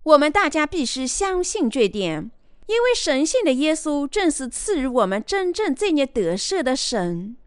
[0.01, 2.31] 我们大家必须相信这点，
[2.65, 7.37] 因为神性的耶稣正是赐予我们真正罪孽得赦的神。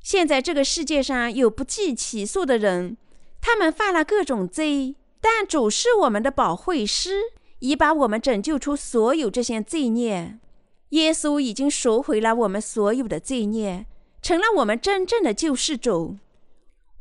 [0.00, 2.96] 现在这个世界上有不计其数的人，
[3.40, 7.20] 他们犯了各种罪，但主是我们的保惠师。
[7.60, 10.40] 已把我们拯救出所有这些罪孽，
[10.88, 13.86] 耶稣已经赎回了我们所有的罪孽，
[14.20, 16.16] 成了我们真正的救世主。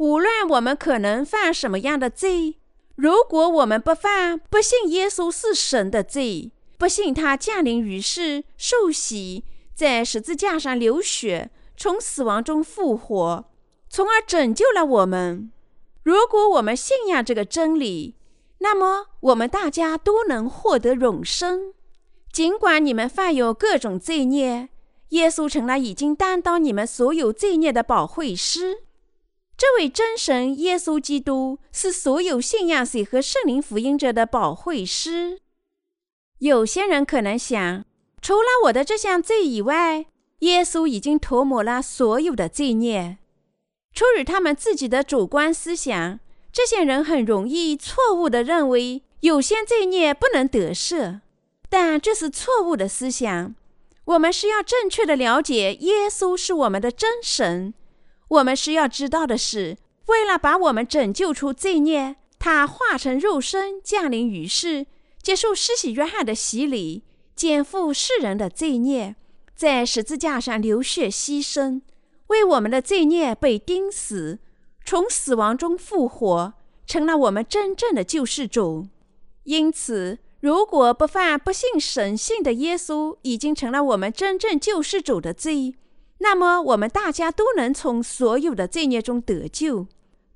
[0.02, 2.56] 无论我们可能犯什么样的罪，
[2.96, 9.44] 如果我们不犯不信耶稣是神的罪，不信他降临于世、受洗，
[9.76, 13.46] 在十字架上流血，从死亡中复活，
[13.92, 15.52] 从而拯救了我们。
[16.02, 18.16] 如果我们信仰这个真理，
[18.58, 21.76] 那么，我们大家都能获得永生。
[22.34, 24.70] 尽管你们犯有各种罪孽，
[25.10, 28.80] 耶稣成了已经担当你们所有罪孽的保惠师。
[29.62, 35.40] 这位真神耶稣基督是所有信仰水和圣灵福音者的保惠师。
[36.40, 37.86] 有些人可能想，
[38.24, 40.08] 除了我的这项罪以外，
[40.40, 43.20] 耶稣已经涂抹了所有的罪孽。
[43.94, 46.20] 出于他们自己的主观思想。
[46.52, 51.20] 这些人很容易错误地认为有些罪孽不能得赦，
[51.70, 53.54] 但这是错误的思想。
[54.06, 57.76] 我们是要正确地了解耶稣是我们的真神。
[58.32, 64.86] 我们需要知道的是，为了把我们拯救出罪孽，他化成肉身降临于世，
[65.22, 67.04] 接受施洗约翰的洗礼，
[67.36, 69.18] 肩负世人的罪孽，
[69.54, 71.82] 在十字架上流血牺牲，
[72.28, 74.40] 为我们的罪孽被钉死。
[74.86, 76.54] 从死亡中复活，
[76.88, 78.88] 成了我们真正的救世主。
[79.44, 85.76] 因此，如果不犯不信神性的耶稣已经成了我们真正救世主的罪，
[86.22, 89.88] 那么我们大家都能从所有的罪孽中得救，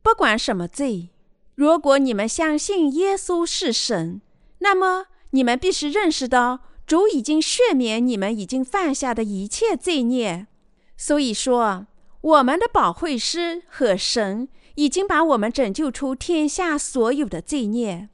[0.03, 1.09] 不管什么罪。
[1.55, 4.21] 如果你们相信耶稣是神，
[4.59, 10.47] 那么你们必须认识到主已经赦免你们已经犯下的一切罪孽。
[10.95, 11.87] 所以说。
[12.25, 18.09] 我们的保惠师和神已经把我们拯救出天下所有的罪孽。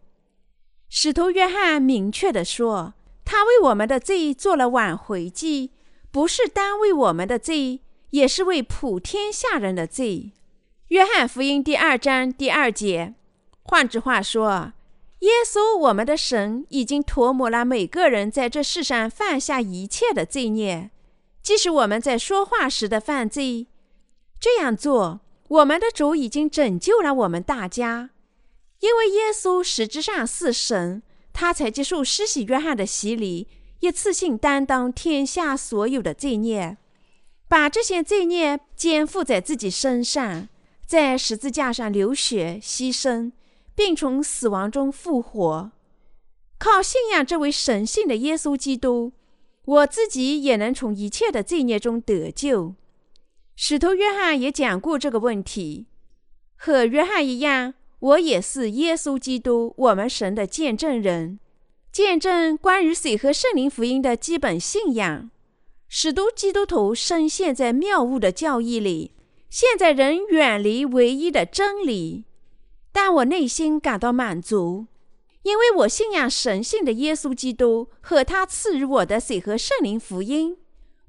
[0.89, 5.71] 使徒约翰明确地说，他为我们的罪做了挽回祭，
[6.11, 10.31] 不是单为我们的罪，也是为普天下人的罪。
[10.89, 13.13] 约翰福音第二章第二节。
[13.63, 14.73] 换句话说，
[15.19, 20.91] 耶稣我们的神已经涂抹了每个人在这世上犯下一切的罪孽，
[21.41, 23.67] 即使我们在说话时的犯罪。
[24.37, 28.09] 这样做，我们的主已经拯救了我们大家，
[28.81, 33.47] 因为耶稣实质上是神，他才接受施洗约翰的洗礼，
[33.81, 36.77] 一次性担当天下所有的罪孽，
[37.47, 40.47] 把这些罪孽肩负在自己身上，
[40.85, 43.31] 在十字架上流血牺牲，
[43.75, 45.71] 并从死亡中复活。
[46.59, 49.13] 靠信仰这位神性的耶稣基督，
[49.65, 52.75] 我自己也能从一切的罪孽中得救。
[53.55, 55.87] 使徒约翰也讲过这个问题，
[56.55, 61.39] 和约翰一样，我也是耶稣基督我们神的见证人，
[61.91, 65.29] 见证关于水和圣灵福音的基本信仰。
[65.89, 69.11] 使徒基督徒深陷在谬误的教义里，
[69.49, 72.23] 现在仍远离唯一的真理，
[72.93, 74.87] 但我内心感到满足，
[75.43, 80.55] 因为我信仰神性的耶稣基督和他赐予我的水和圣灵福音，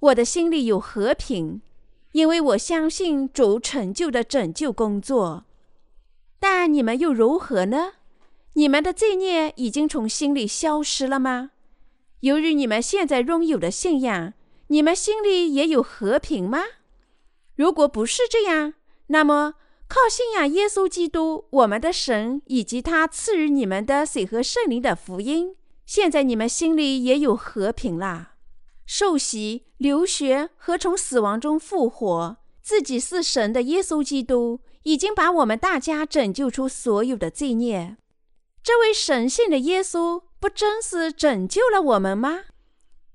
[0.01, 1.63] 我的心里有和平。
[2.11, 5.45] 因为我相信主成就的拯救工作，
[6.39, 7.93] 但你们又如何呢？
[8.55, 11.53] 你们的罪孽已经从心里消失了吗？
[12.21, 14.35] 由于你们现在拥有的信仰，
[14.69, 16.63] 你们心里也有和平吗？
[17.57, 18.75] 如果不是这样，
[19.09, 19.55] 那么
[19.89, 28.35] 靠信仰耶稣基督，我们的神以及他赐予你们的水和圣灵的福音，现在你们心里也有和平啦。
[28.85, 37.97] 受洗、流血和从死亡中复活，自己是神的耶稣基督，已经把我们大家拯救出所有的罪孽。
[38.63, 42.45] 这位神性的耶稣，不真是拯救了我们吗？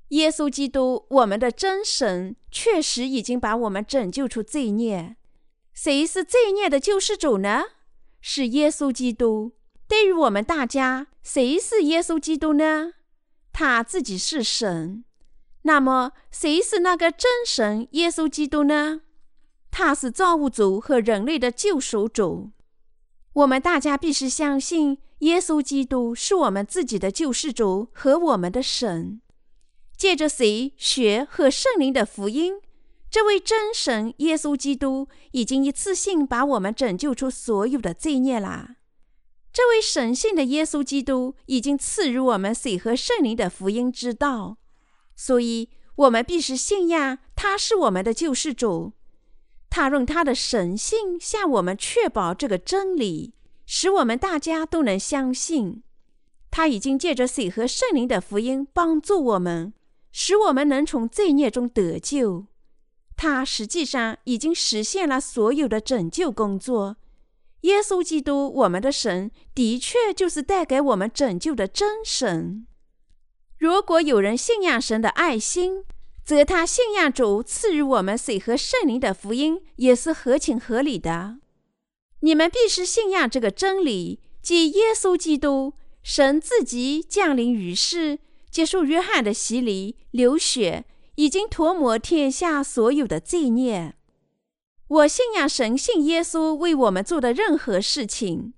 [0.10, 5.16] 耶稣基督，我们的真神，确实已经把我们拯救出罪孽。
[5.74, 7.64] 谁是罪孽的救世主呢？
[8.20, 9.54] 是耶稣基督。
[9.88, 12.94] 对于我们大家，谁是耶稣基督呢？
[13.54, 15.06] 他自己是神。
[15.62, 19.02] 那么，谁是那个真神耶稣基督呢？
[19.72, 22.52] 他是造物主和人类的救赎主。
[23.34, 24.98] 我们大家必须相信。
[25.20, 29.22] 耶稣基督是我们自己的救世主和我们的神。
[29.98, 32.62] 借着水、血和圣灵的福音，
[33.10, 38.76] 这位真神耶稣基督已经一次性把我们拯救出所有的罪孽啦。
[39.52, 44.58] 这位神性的耶稣基督已经赐予我们水和圣灵的福音之道，
[45.16, 48.94] 所以我们必须信仰他是我们的救世主。
[49.68, 53.34] 他用他的神性向我们确保这个真理。
[53.70, 55.84] 使我们大家都能相信，
[56.50, 59.74] 他已经借着水和圣灵的福音帮助我们，
[60.12, 62.46] 使我们能从罪孽中得救。
[63.18, 66.96] 他实际上已经实现了所有的拯救工作。
[67.62, 72.66] 耶稣基督，我们的神，的确就是带给我们拯救的真神。
[73.58, 75.84] 如果有人信仰神的爱心，
[76.24, 81.40] 则他信仰主赐予我们水和圣灵的福音，也是合情合理的。
[82.22, 93.94] 你们必须信仰这个真理，即耶稣基督，神自己降临于世，接受约翰的洗礼、流血，已经涂抹天下所有的罪孽。
[94.88, 98.54] 我信仰神性耶稣为我们做的任何事情。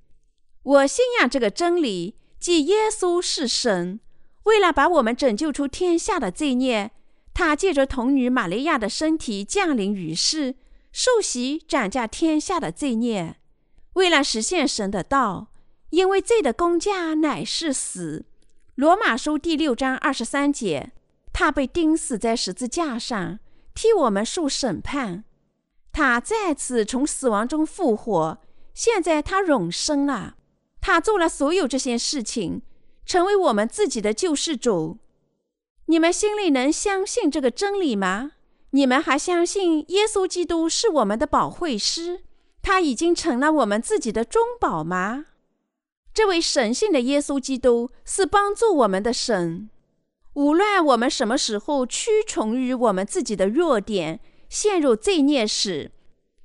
[0.62, 3.99] 我信仰这个真理，即耶稣是神，
[4.43, 6.91] 为了把我们拯救出天下的罪孽，
[7.34, 10.55] 他借着童女玛利亚的身体降临于世，
[10.91, 13.38] 受洗斩价天下的罪孽。
[13.94, 15.48] 为了实现神的道，
[15.90, 18.26] 因为罪的工价乃是死。
[18.76, 20.92] 罗马书第六章二十三节，
[21.34, 23.40] 他被钉死在十字架上，
[23.74, 25.26] 替我们受审判。
[25.92, 28.40] 他再次从死亡中复活，
[28.74, 30.36] 现在他永生了。
[30.80, 32.62] 他做了所有这些事情，
[33.06, 35.00] 成为我们自己的救世主。
[35.88, 38.34] 你们心里能相信这个真理吗？
[38.72, 42.22] 你们还相信耶稣基督是我们的保惠师？
[42.62, 45.26] 他已经成了我们自己的中保吗？
[46.14, 49.70] 这位神性的耶稣基督是帮助我们的神。
[50.34, 55.91] 无论我们什么时候屈从于我们自己的弱点，陷入罪孽时，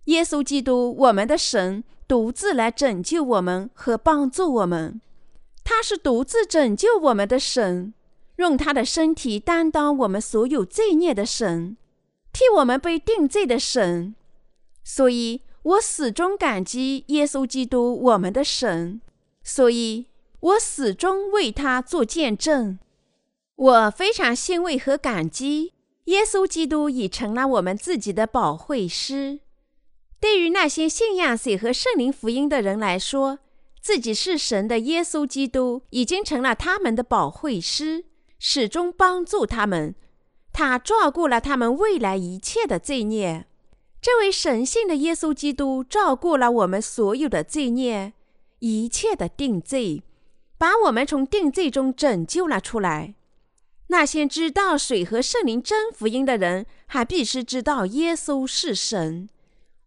[0.05, 5.01] 耶稣基督，我们的神，独自来拯救我们和帮助我们。
[5.65, 7.95] 他是独自拯救我们的神，
[8.37, 11.77] 用他的身体担当我们所有罪孽的神，
[12.33, 14.15] 替我们被定罪的神。
[14.85, 15.43] 所以。
[15.65, 19.01] 我始终感激耶稣基督，我们的神，
[19.43, 20.07] 所以
[20.41, 22.79] 我始终为他做见证。
[23.57, 25.73] 我非常欣慰和感激，
[26.05, 29.41] 耶稣基督已成了我们自己的保惠师。
[30.21, 33.39] 对于那些信仰水和圣灵福音的人来说，
[33.81, 38.05] 自己是神的耶稣基督已经成了他们的保惠师，
[38.39, 39.95] 始终帮助他们。
[40.53, 43.47] 他照顾了他们未来一切的罪孽。
[44.05, 48.13] 这位神性的耶稣基督照顾了我们所有的罪孽，
[48.59, 50.03] 一切的定罪，
[50.59, 53.15] 把我们从定罪中拯救了出来。
[53.87, 59.27] 那些知道水和圣灵真福音的人，还必须知道耶稣是神。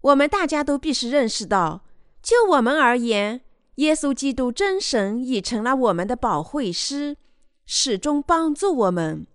[0.02, 1.84] 我们大家都必须认识到，
[2.24, 3.42] 就我们而言，
[3.76, 7.18] 耶稣基督真神已成了我们的保惠师，
[7.68, 9.28] 始终帮助我们。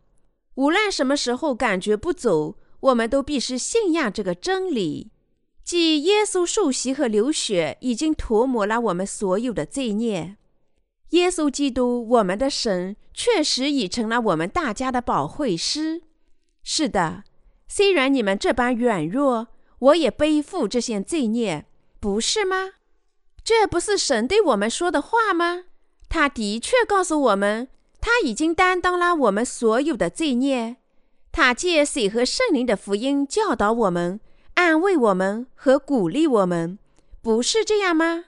[0.56, 2.56] 无论什么时候感觉不走。
[2.82, 5.10] 我们都必须信仰这个真理，
[5.64, 10.36] 即耶稣受洗和流血已经涂抹了我们所有的罪孽。
[11.10, 16.02] 耶稣基督，我们的神，确实已成了我们大家的保惠师。
[16.64, 17.24] 是的，
[17.68, 21.66] 虽然你们这般软弱，我也背负这些罪孽，
[22.00, 22.72] 不是吗？
[23.44, 25.64] 这不是神对我们说的话吗？
[26.08, 27.68] 他的确告诉我们，
[28.00, 30.76] 他已经担当了我们所有的罪孽。
[31.32, 34.20] 他借水和圣灵的福音教导我们、
[34.54, 36.78] 安慰我们和鼓励我们，
[37.22, 38.26] 不是这样吗？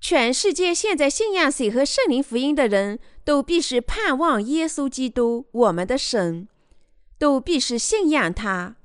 [0.00, 6.48] 全世界现在信仰水和圣灵福音的人都必须盼望耶稣基督，我们的神，
[7.18, 8.76] 都必须信仰他。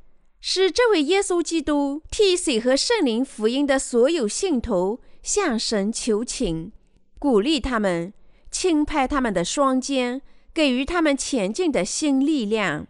[0.42, 6.72] 使这位耶稣基督替水和圣灵福音的所有信徒向神求情，
[7.18, 8.14] 鼓励他们，
[8.50, 10.22] 轻拍他们的双肩，
[10.54, 12.88] 给予他们前进的新力量。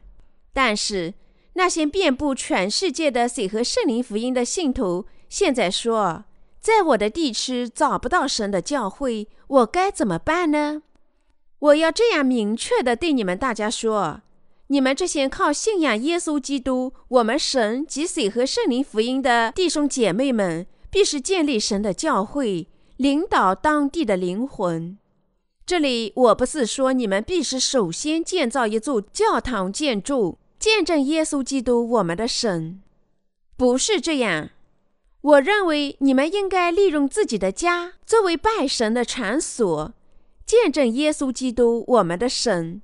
[0.54, 1.14] 但是，
[1.54, 6.26] 那些遍布全世界的水和圣灵福音的信徒，现在说，
[6.60, 10.84] 在我的地区找不到神的教会，我该怎么办呢？
[11.60, 14.22] 我要这样明确的对你们大家说：
[14.68, 24.98] 你们这些靠信仰耶稣基督、我们神及水和圣灵福音的弟兄姐妹们，必须建立神的教会，领导当地的灵魂。
[25.66, 30.39] 这里我不是说你们必须首先建造一座教堂建筑。
[30.60, 32.82] 见证耶稣基督，我们的神，
[33.56, 34.50] 不是这样。
[35.22, 39.94] 我认为你们应该利用自己的家作为拜神的场所，
[40.46, 42.82] 见证耶稣基督，我们的神，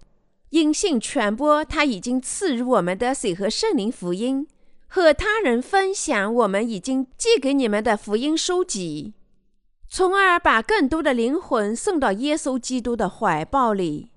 [0.51, 4.47] 因信传播他已经赐予我们的水和圣灵福音，
[4.88, 9.13] 和他人分享我们已经寄给你们的福音书籍，
[9.89, 14.11] 从而把更多的灵魂送到耶稣基督的怀抱里。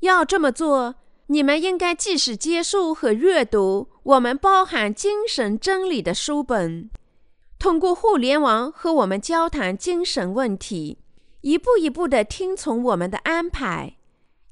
[0.00, 0.96] 要这么做。
[1.30, 6.90] 你们应该既是接受和阅读我们包含精神真理的书本，
[7.58, 10.98] 通过互联网和我们交谈精神问题，
[11.42, 13.96] 一步一步地听从我们的安排。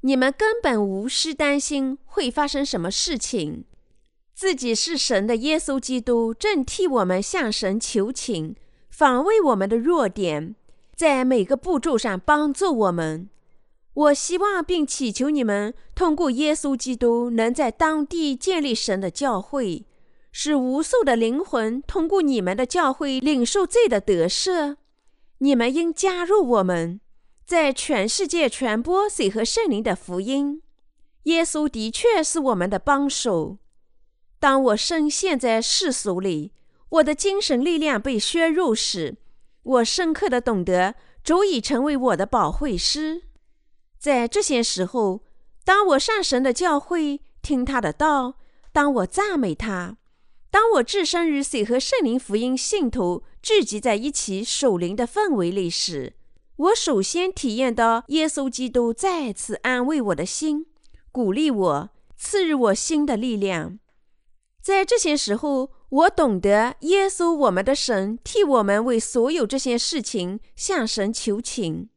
[0.01, 3.65] 你们根本无需担心会发生什么事情。
[4.35, 8.55] 自己是神的耶稣基督正替我们向神求情，
[8.91, 10.55] 防卫我们的弱点，
[10.95, 13.29] 在每个步骤上帮助我们。
[13.97, 19.87] 我希望并祈求你们通过耶稣基督，能在当地建立神的教会，
[20.31, 24.75] 使无数的灵魂通过你们的教会领受罪的得赦。
[25.39, 27.01] 你们应加入我们，
[27.43, 30.61] 在全世界传播水和圣灵的福音。
[31.23, 33.57] 耶稣的确是我们的帮手。
[34.39, 36.51] 当我深陷在世俗里，
[36.89, 39.17] 我的精神力量被削弱时，
[39.63, 40.93] 我深刻地懂得
[41.23, 43.23] 主已成为我的保惠师。
[43.97, 45.23] 在这些时候，
[45.65, 48.35] 当我上神的教会听他的道，
[48.71, 49.97] 当我赞美他，
[50.49, 56.13] 当我置身于水和圣灵福音信徒聚集在一起守灵的氛围里时，
[56.57, 60.65] 我首先体验到耶稣基督再次安慰我的心，
[61.11, 63.79] 鼓励我，赐予我新的力量。
[64.61, 71.89] 在这些时候，我懂得耶稣我们的神替我们为所有这些事情向神求情。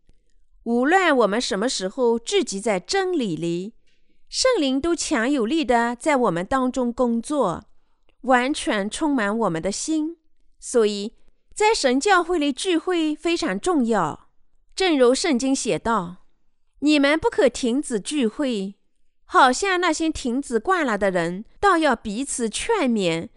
[0.71, 3.75] 无论我们什么时候聚集在真理里，
[4.29, 7.65] 圣灵都强有力的在我们当中工作，
[8.21, 10.19] 完全充满我们的心。
[10.61, 11.15] 所以，
[11.53, 14.29] 在神教会里聚会非常重要。
[14.77, 16.19] 正如圣经写道
[16.79, 18.77] ：“你们不可停止聚会，
[19.25, 23.29] 好像那些停止惯了的人，倒要彼此劝勉。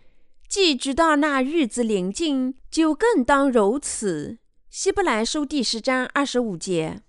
[0.48, 4.38] 既知道那日子临近，就更当如此。”
[4.70, 7.02] 希伯来书第十章二十五节。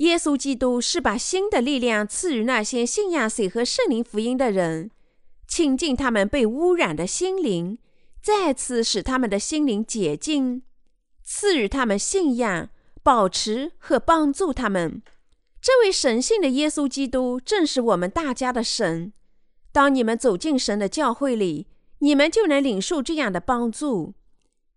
[0.00, 4.90] 耶稣基督是把新的力量赐予那些信仰水和圣灵福音的人，
[5.46, 7.76] 清净他们被污染的心灵，
[8.22, 10.62] 再次使他们的心灵洁净，
[11.22, 12.70] 赐予他们信仰，
[13.02, 15.02] 保持和帮助他们。
[15.60, 19.12] 这位神性的耶稣基督正是我们大家的神。
[19.70, 21.66] 当你们走进神的教会里，
[21.98, 24.14] 你们就能领受这样的帮助。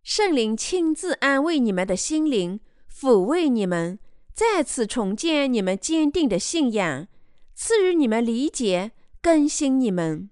[0.04, 2.60] 圣灵亲自安慰你们的心灵，
[2.94, 3.98] 抚慰你们。
[4.34, 7.08] 再次重建你们坚定的信仰，
[7.54, 10.30] 赐予你们理解，更新你们。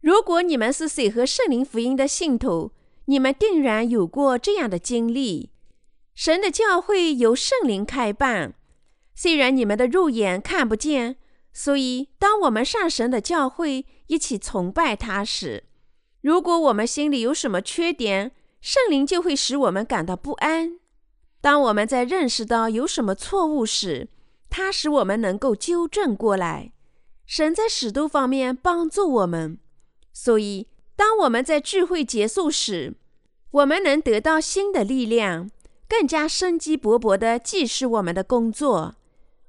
[0.00, 2.72] 如果你们是水和圣灵福音的信徒，
[3.06, 5.50] 你们定然有过这样的经历。
[6.14, 8.54] 神的教会由圣灵开办，
[9.14, 11.16] 虽然你们的肉眼看不见，
[11.52, 15.64] 所以当我们上神的教会一起崇拜他时，
[16.20, 20.78] 如果我们心里有什么缺点，圣灵就会使我们感到不安。
[21.40, 24.08] 当我们在认识到有什么错误时，
[24.50, 26.72] 它使我们能够纠正过来。
[27.26, 29.58] 神在使徒方面帮助我们，
[30.12, 30.66] 所以
[30.96, 32.94] 当我们在聚会结束时，
[33.50, 35.50] 我们能得到新的力量，
[35.88, 38.96] 更加生机勃勃地继续我们的工作。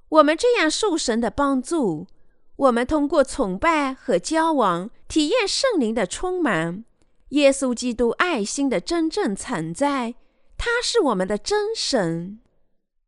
[0.09, 2.07] 我们这样受神的帮助，
[2.55, 6.83] 我们通过崇拜和交往，体验圣灵的充满，
[7.29, 10.15] 耶稣基督爱心的真正存在。
[10.59, 12.39] 他是我们的真神，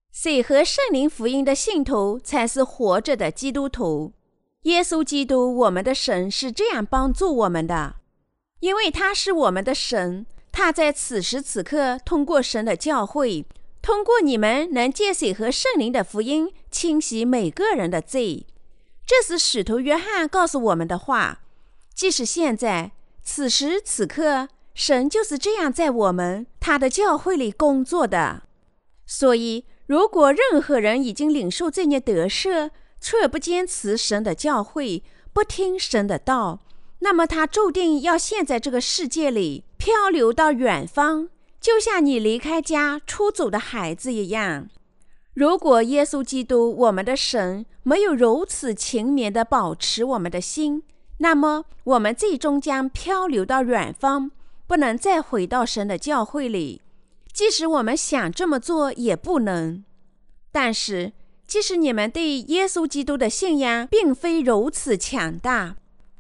[0.09, 4.13] 水和圣灵福音的信徒才是活着的基督徒。
[4.61, 7.97] 耶稣基督，我们的神是这样帮助我们的，
[8.61, 10.25] 因为他是我们的神。
[10.53, 13.45] 他在此时此刻通过神的教会，
[13.81, 18.47] 通过你们，能借水和圣灵的福音清洗每个人的罪。
[19.05, 21.41] 这是使徒约翰告诉我们的话。
[21.93, 22.93] 即使现在，
[23.23, 24.47] 此时此刻，
[24.81, 28.41] 神就是这样在我们他的教会里工作的。
[29.05, 36.61] 所以，如果任何人已经领受罪孽得赦，却不坚持神的教会，不听神的道，
[37.01, 41.29] 那么他注定要陷在这个世界里，漂流到远方，
[41.59, 44.67] 就像你离开家出走的孩子一样。
[45.35, 50.81] 如果耶稣基督，我们的神，没有如此勤勉地保持我们的心，
[51.19, 54.31] 那么我们最终将漂流到远方，
[54.71, 56.81] 不能再回到神的教会里。
[57.33, 59.83] 即使我们想这么做，也不能。
[60.49, 61.11] 但是，
[61.45, 65.75] 即使你们对耶稣基督的信仰并非如此强大，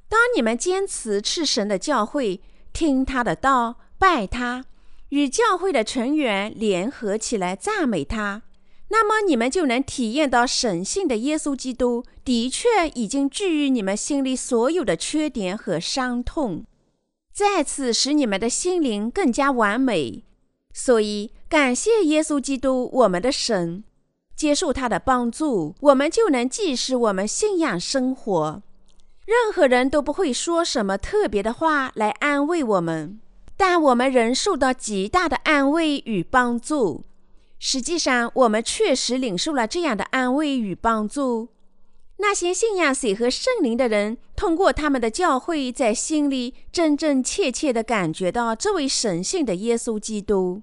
[0.09, 2.41] 当你们坚持去神的教会，
[2.73, 4.65] 听他的道，拜他，
[5.11, 8.41] 与教会的成员联合起来赞美他。
[8.89, 16.65] 那么你们就能体验到神性的耶稣基督的确已经治愈你们心里所有的缺点和伤痛，
[17.41, 20.23] 再次使你们的心灵更加完美。
[20.71, 23.83] 所以感谢耶稣基督，我们的神，
[24.35, 28.61] 接受他的帮助，我们就能继续我们信仰生活。
[29.25, 33.19] 任何人都不会说什么特别的话来安慰我们，
[33.57, 37.03] 但我们仍受到极大的安慰与帮助。
[37.57, 41.49] 实际上，我们确实领受了这样的安慰与帮助。
[42.21, 50.61] 那些信仰水和圣灵的人，通过他们的教会，在心里真真切切地感觉到这位神性的耶稣基督。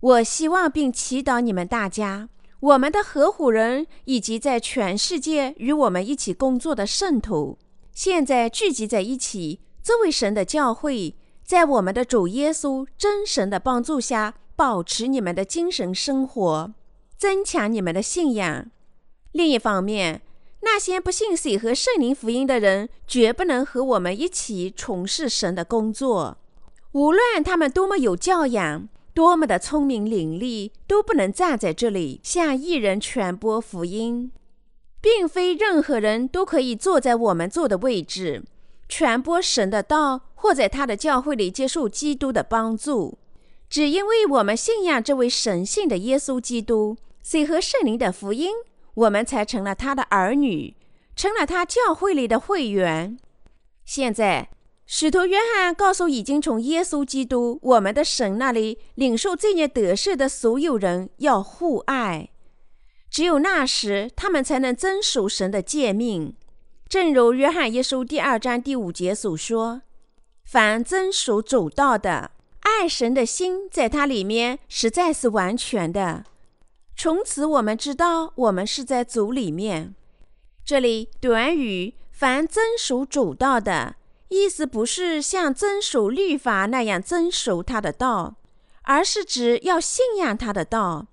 [0.00, 2.28] 我希望并祈祷你们大家，
[2.60, 7.58] 我们的合伙人以及在全世界与我们一起工作的圣徒，
[7.92, 11.14] 现在聚集在一起，这位神的教会，
[11.44, 14.34] 在我们的主耶稣真神的帮助下。
[14.58, 16.74] 保持你们的精神生活，
[17.16, 18.68] 增强你们的信仰。
[19.30, 20.20] 另一方面，
[20.60, 26.38] 那些不信水和圣灵福音的人，绝不能和我们一起从事神的工作。
[26.92, 34.32] 无论他们多么有教养，多么的聪明伶俐，都不能站在这里向义人传播福音。
[35.00, 38.42] 并非任何人都可以坐在我们坐的位置，
[38.88, 43.16] 传播神的道，或在他的教会里接受基督的帮助。
[43.70, 48.50] 只因为我们信仰这位神性的耶稣基督，水和圣灵的福音，
[48.98, 50.74] 我们才成了他的儿女，
[51.14, 53.16] 成了他教会里的会员。
[53.84, 54.50] 现在，
[54.86, 62.30] 使徒约翰告诉已经从耶稣基督我们的神那里领受罪孽得赦的所有人，要互爱。
[63.08, 66.34] 只有那时，他们才能遵守神的诫命。
[66.88, 69.82] 正如约翰一书第二章第五节所说
[70.44, 76.24] ：“凡遵守主道的。”爱神的心在他里面实在是完全的。
[77.00, 79.94] 从此我们知道，我们是在主里面。
[80.64, 83.94] 这里短语“凡遵守主道的”，
[84.30, 88.34] 意思不是像遵守律法那样遵守他的道，
[88.82, 91.06] 而是指要信仰他的道。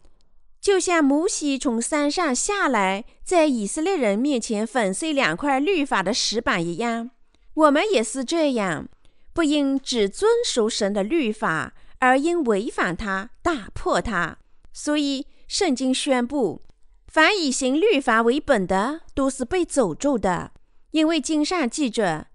[0.59, 7.11] 就像摩西从山上下来，在以色列人面前粉碎两块律法的石板一样，
[7.53, 8.89] 我们也是这样。
[9.33, 14.39] 不应只遵守神的律法，而应违反它、打破它。
[14.73, 16.61] 所以，圣经宣布：
[17.07, 20.51] 凡以行律法为本的，都是被诅咒的。
[20.91, 22.27] 因为经上记着：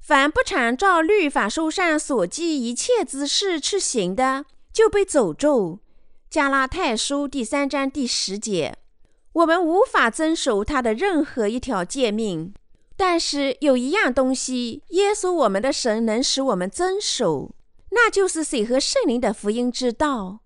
[0.00, 5.80] 凡不常照律法书上所记一切之事去行的，就被诅咒。
[6.28, 8.76] 加拉太书第三章第十节。
[9.32, 12.52] 我们无法遵守他的任何一条诫命。
[12.94, 17.54] 但是有一样东西，耶稣我们的神能使我们遵守，
[17.90, 20.41] 那就是水和圣灵的福音之道。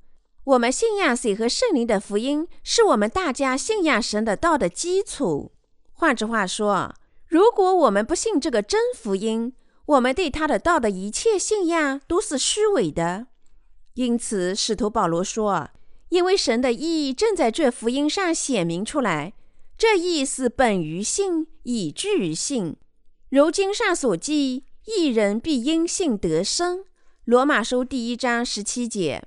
[0.46, 5.50] 我们信仰水和圣灵的福音，是我们大家信仰神的道的基础。
[5.92, 6.94] 换句话说，
[7.26, 9.54] 如果我们不信这个真福音，
[9.86, 13.26] 我们对他的道的一切信仰都是虚伪的。
[13.94, 15.70] 因此，使徒保罗说
[16.10, 19.32] ：“因为神的义正在这福音上显明出来。”
[19.76, 22.76] 这义是本于信，以至于信。
[23.30, 26.84] 如经上所记，一人必因信得生。
[27.24, 29.24] 罗马书第一章十七节。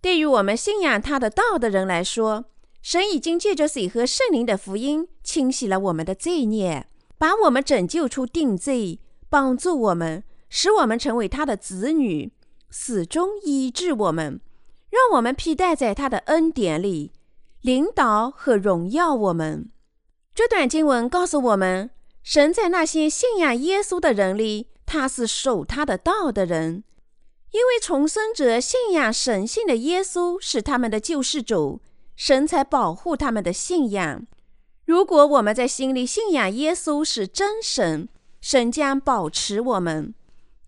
[0.00, 2.46] 对于我们信仰他的道的人来说，
[2.82, 6.86] 神已经借着水和圣灵的福音清洗了我们的罪孽，
[7.18, 8.98] 把我们拯救出定罪，
[9.28, 12.32] 帮助我们，使我们成为他的子女，
[12.70, 14.40] 始终医治我们，
[14.88, 17.12] 让我们披戴在他的恩典里。
[17.60, 19.70] 领导和荣耀我们。
[20.34, 21.90] 这段经文告诉我们，
[22.22, 26.84] 神在那些信仰耶稣的人里，他是守他的道的人，
[27.52, 31.80] 因为重生者信仰神性的耶稣是他们的救世主，
[32.16, 34.26] 神才保护他们的信仰。
[34.84, 38.08] 如果我们在心里信仰耶稣是真神，
[38.40, 40.14] 神将保持我们。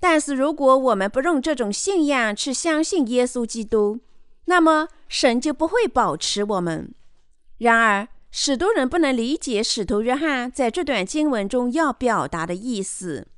[0.01, 4.01] 但是，如果我们不用这种信仰去相信耶稣基督，
[4.47, 6.93] 那么神就不会保持我们。
[7.59, 13.29] 然而，许多人不能理解使徒约翰在这段经文中要表达的意思。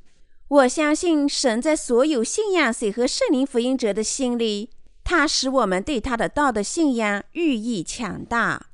[0.55, 4.70] 我相信神在所有信仰水和圣灵福音者的心里，
[5.02, 8.66] 他使我们对他的道的信仰愈益强大。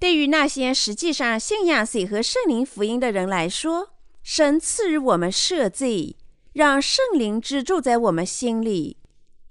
[0.00, 3.90] 对于那些实际上信仰水和圣灵福音的人来说，
[4.24, 6.16] 神赐予我们赦罪，
[6.52, 8.96] 让圣灵居住在我们心里。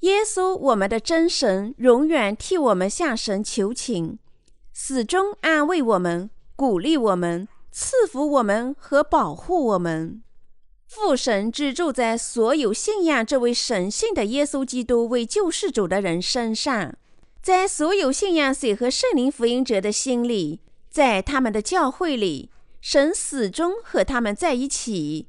[0.01, 4.19] 耶稣，我们的真神，永远替我们向神求情，
[4.73, 10.21] 始终安慰我们、鼓励我们、赐福我们和保护我们。
[10.89, 16.95] 父神居住在所有信仰这位神性的耶稣基督为救世主的人身上。
[17.43, 22.49] 在所有信仰水和圣灵福音者的心里，在他们的教会里，
[22.81, 25.27] 神始终和他们在一起。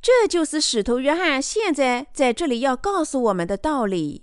[0.00, 4.22] 这就是使徒约翰现在在这里要告诉我们的道理。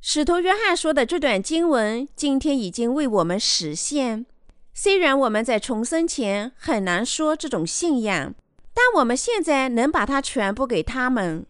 [0.00, 4.24] 使徒约翰说的这段经文，今天已经为我们实现。
[4.72, 8.34] 虽然我们在重生前很难说这种信仰，
[8.82, 11.44] 但我们现在能把它传播给他们。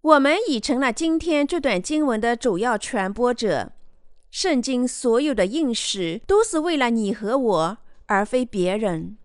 [0.00, 3.72] 我们已成了今天这段经文的主要传播者。
[4.30, 9.18] 圣经所有的应许都是为了你和我，而非别人。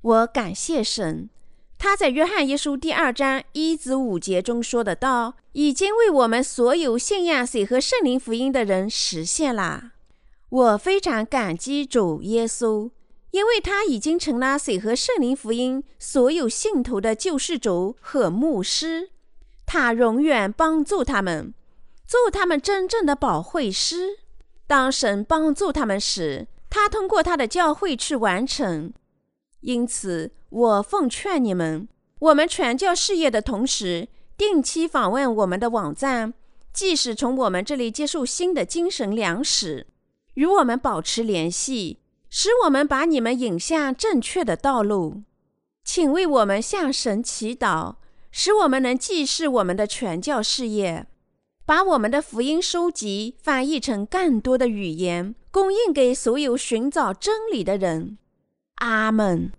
[0.00, 1.28] 我感谢神，
[1.76, 9.90] 他在约翰一书第二章一至五节中说的道，已经为我们所有信仰谁和圣灵福音的人实现了。
[10.48, 12.90] 我非常感激主耶稣，
[13.36, 19.10] 因为他已经成了水和圣灵福音所有信徒的救世主和牧师，
[19.66, 21.52] 他永远帮助他们，
[22.06, 24.20] 做他们真正的保惠师。
[24.66, 28.90] 当神帮助他们时，他通过他的教会去完成。
[29.60, 31.86] 因此，我奉劝你们：
[32.20, 34.08] 我们传教事业的同时，
[34.38, 36.32] 定期访问我们的网站，
[36.72, 39.86] 即使从我们这里接受新的精神粮食，
[40.32, 41.98] 与我们保持联系，
[42.28, 45.22] 使我们把你们引向正确的道路。
[45.84, 47.96] 请为我们向神祈祷，
[48.30, 51.06] 使我们能继续我们的传教事业。
[51.64, 58.18] 把我们的福音书籍翻译成更多的语言，供应给所有寻找真理的人。
[58.76, 59.52] 阿门。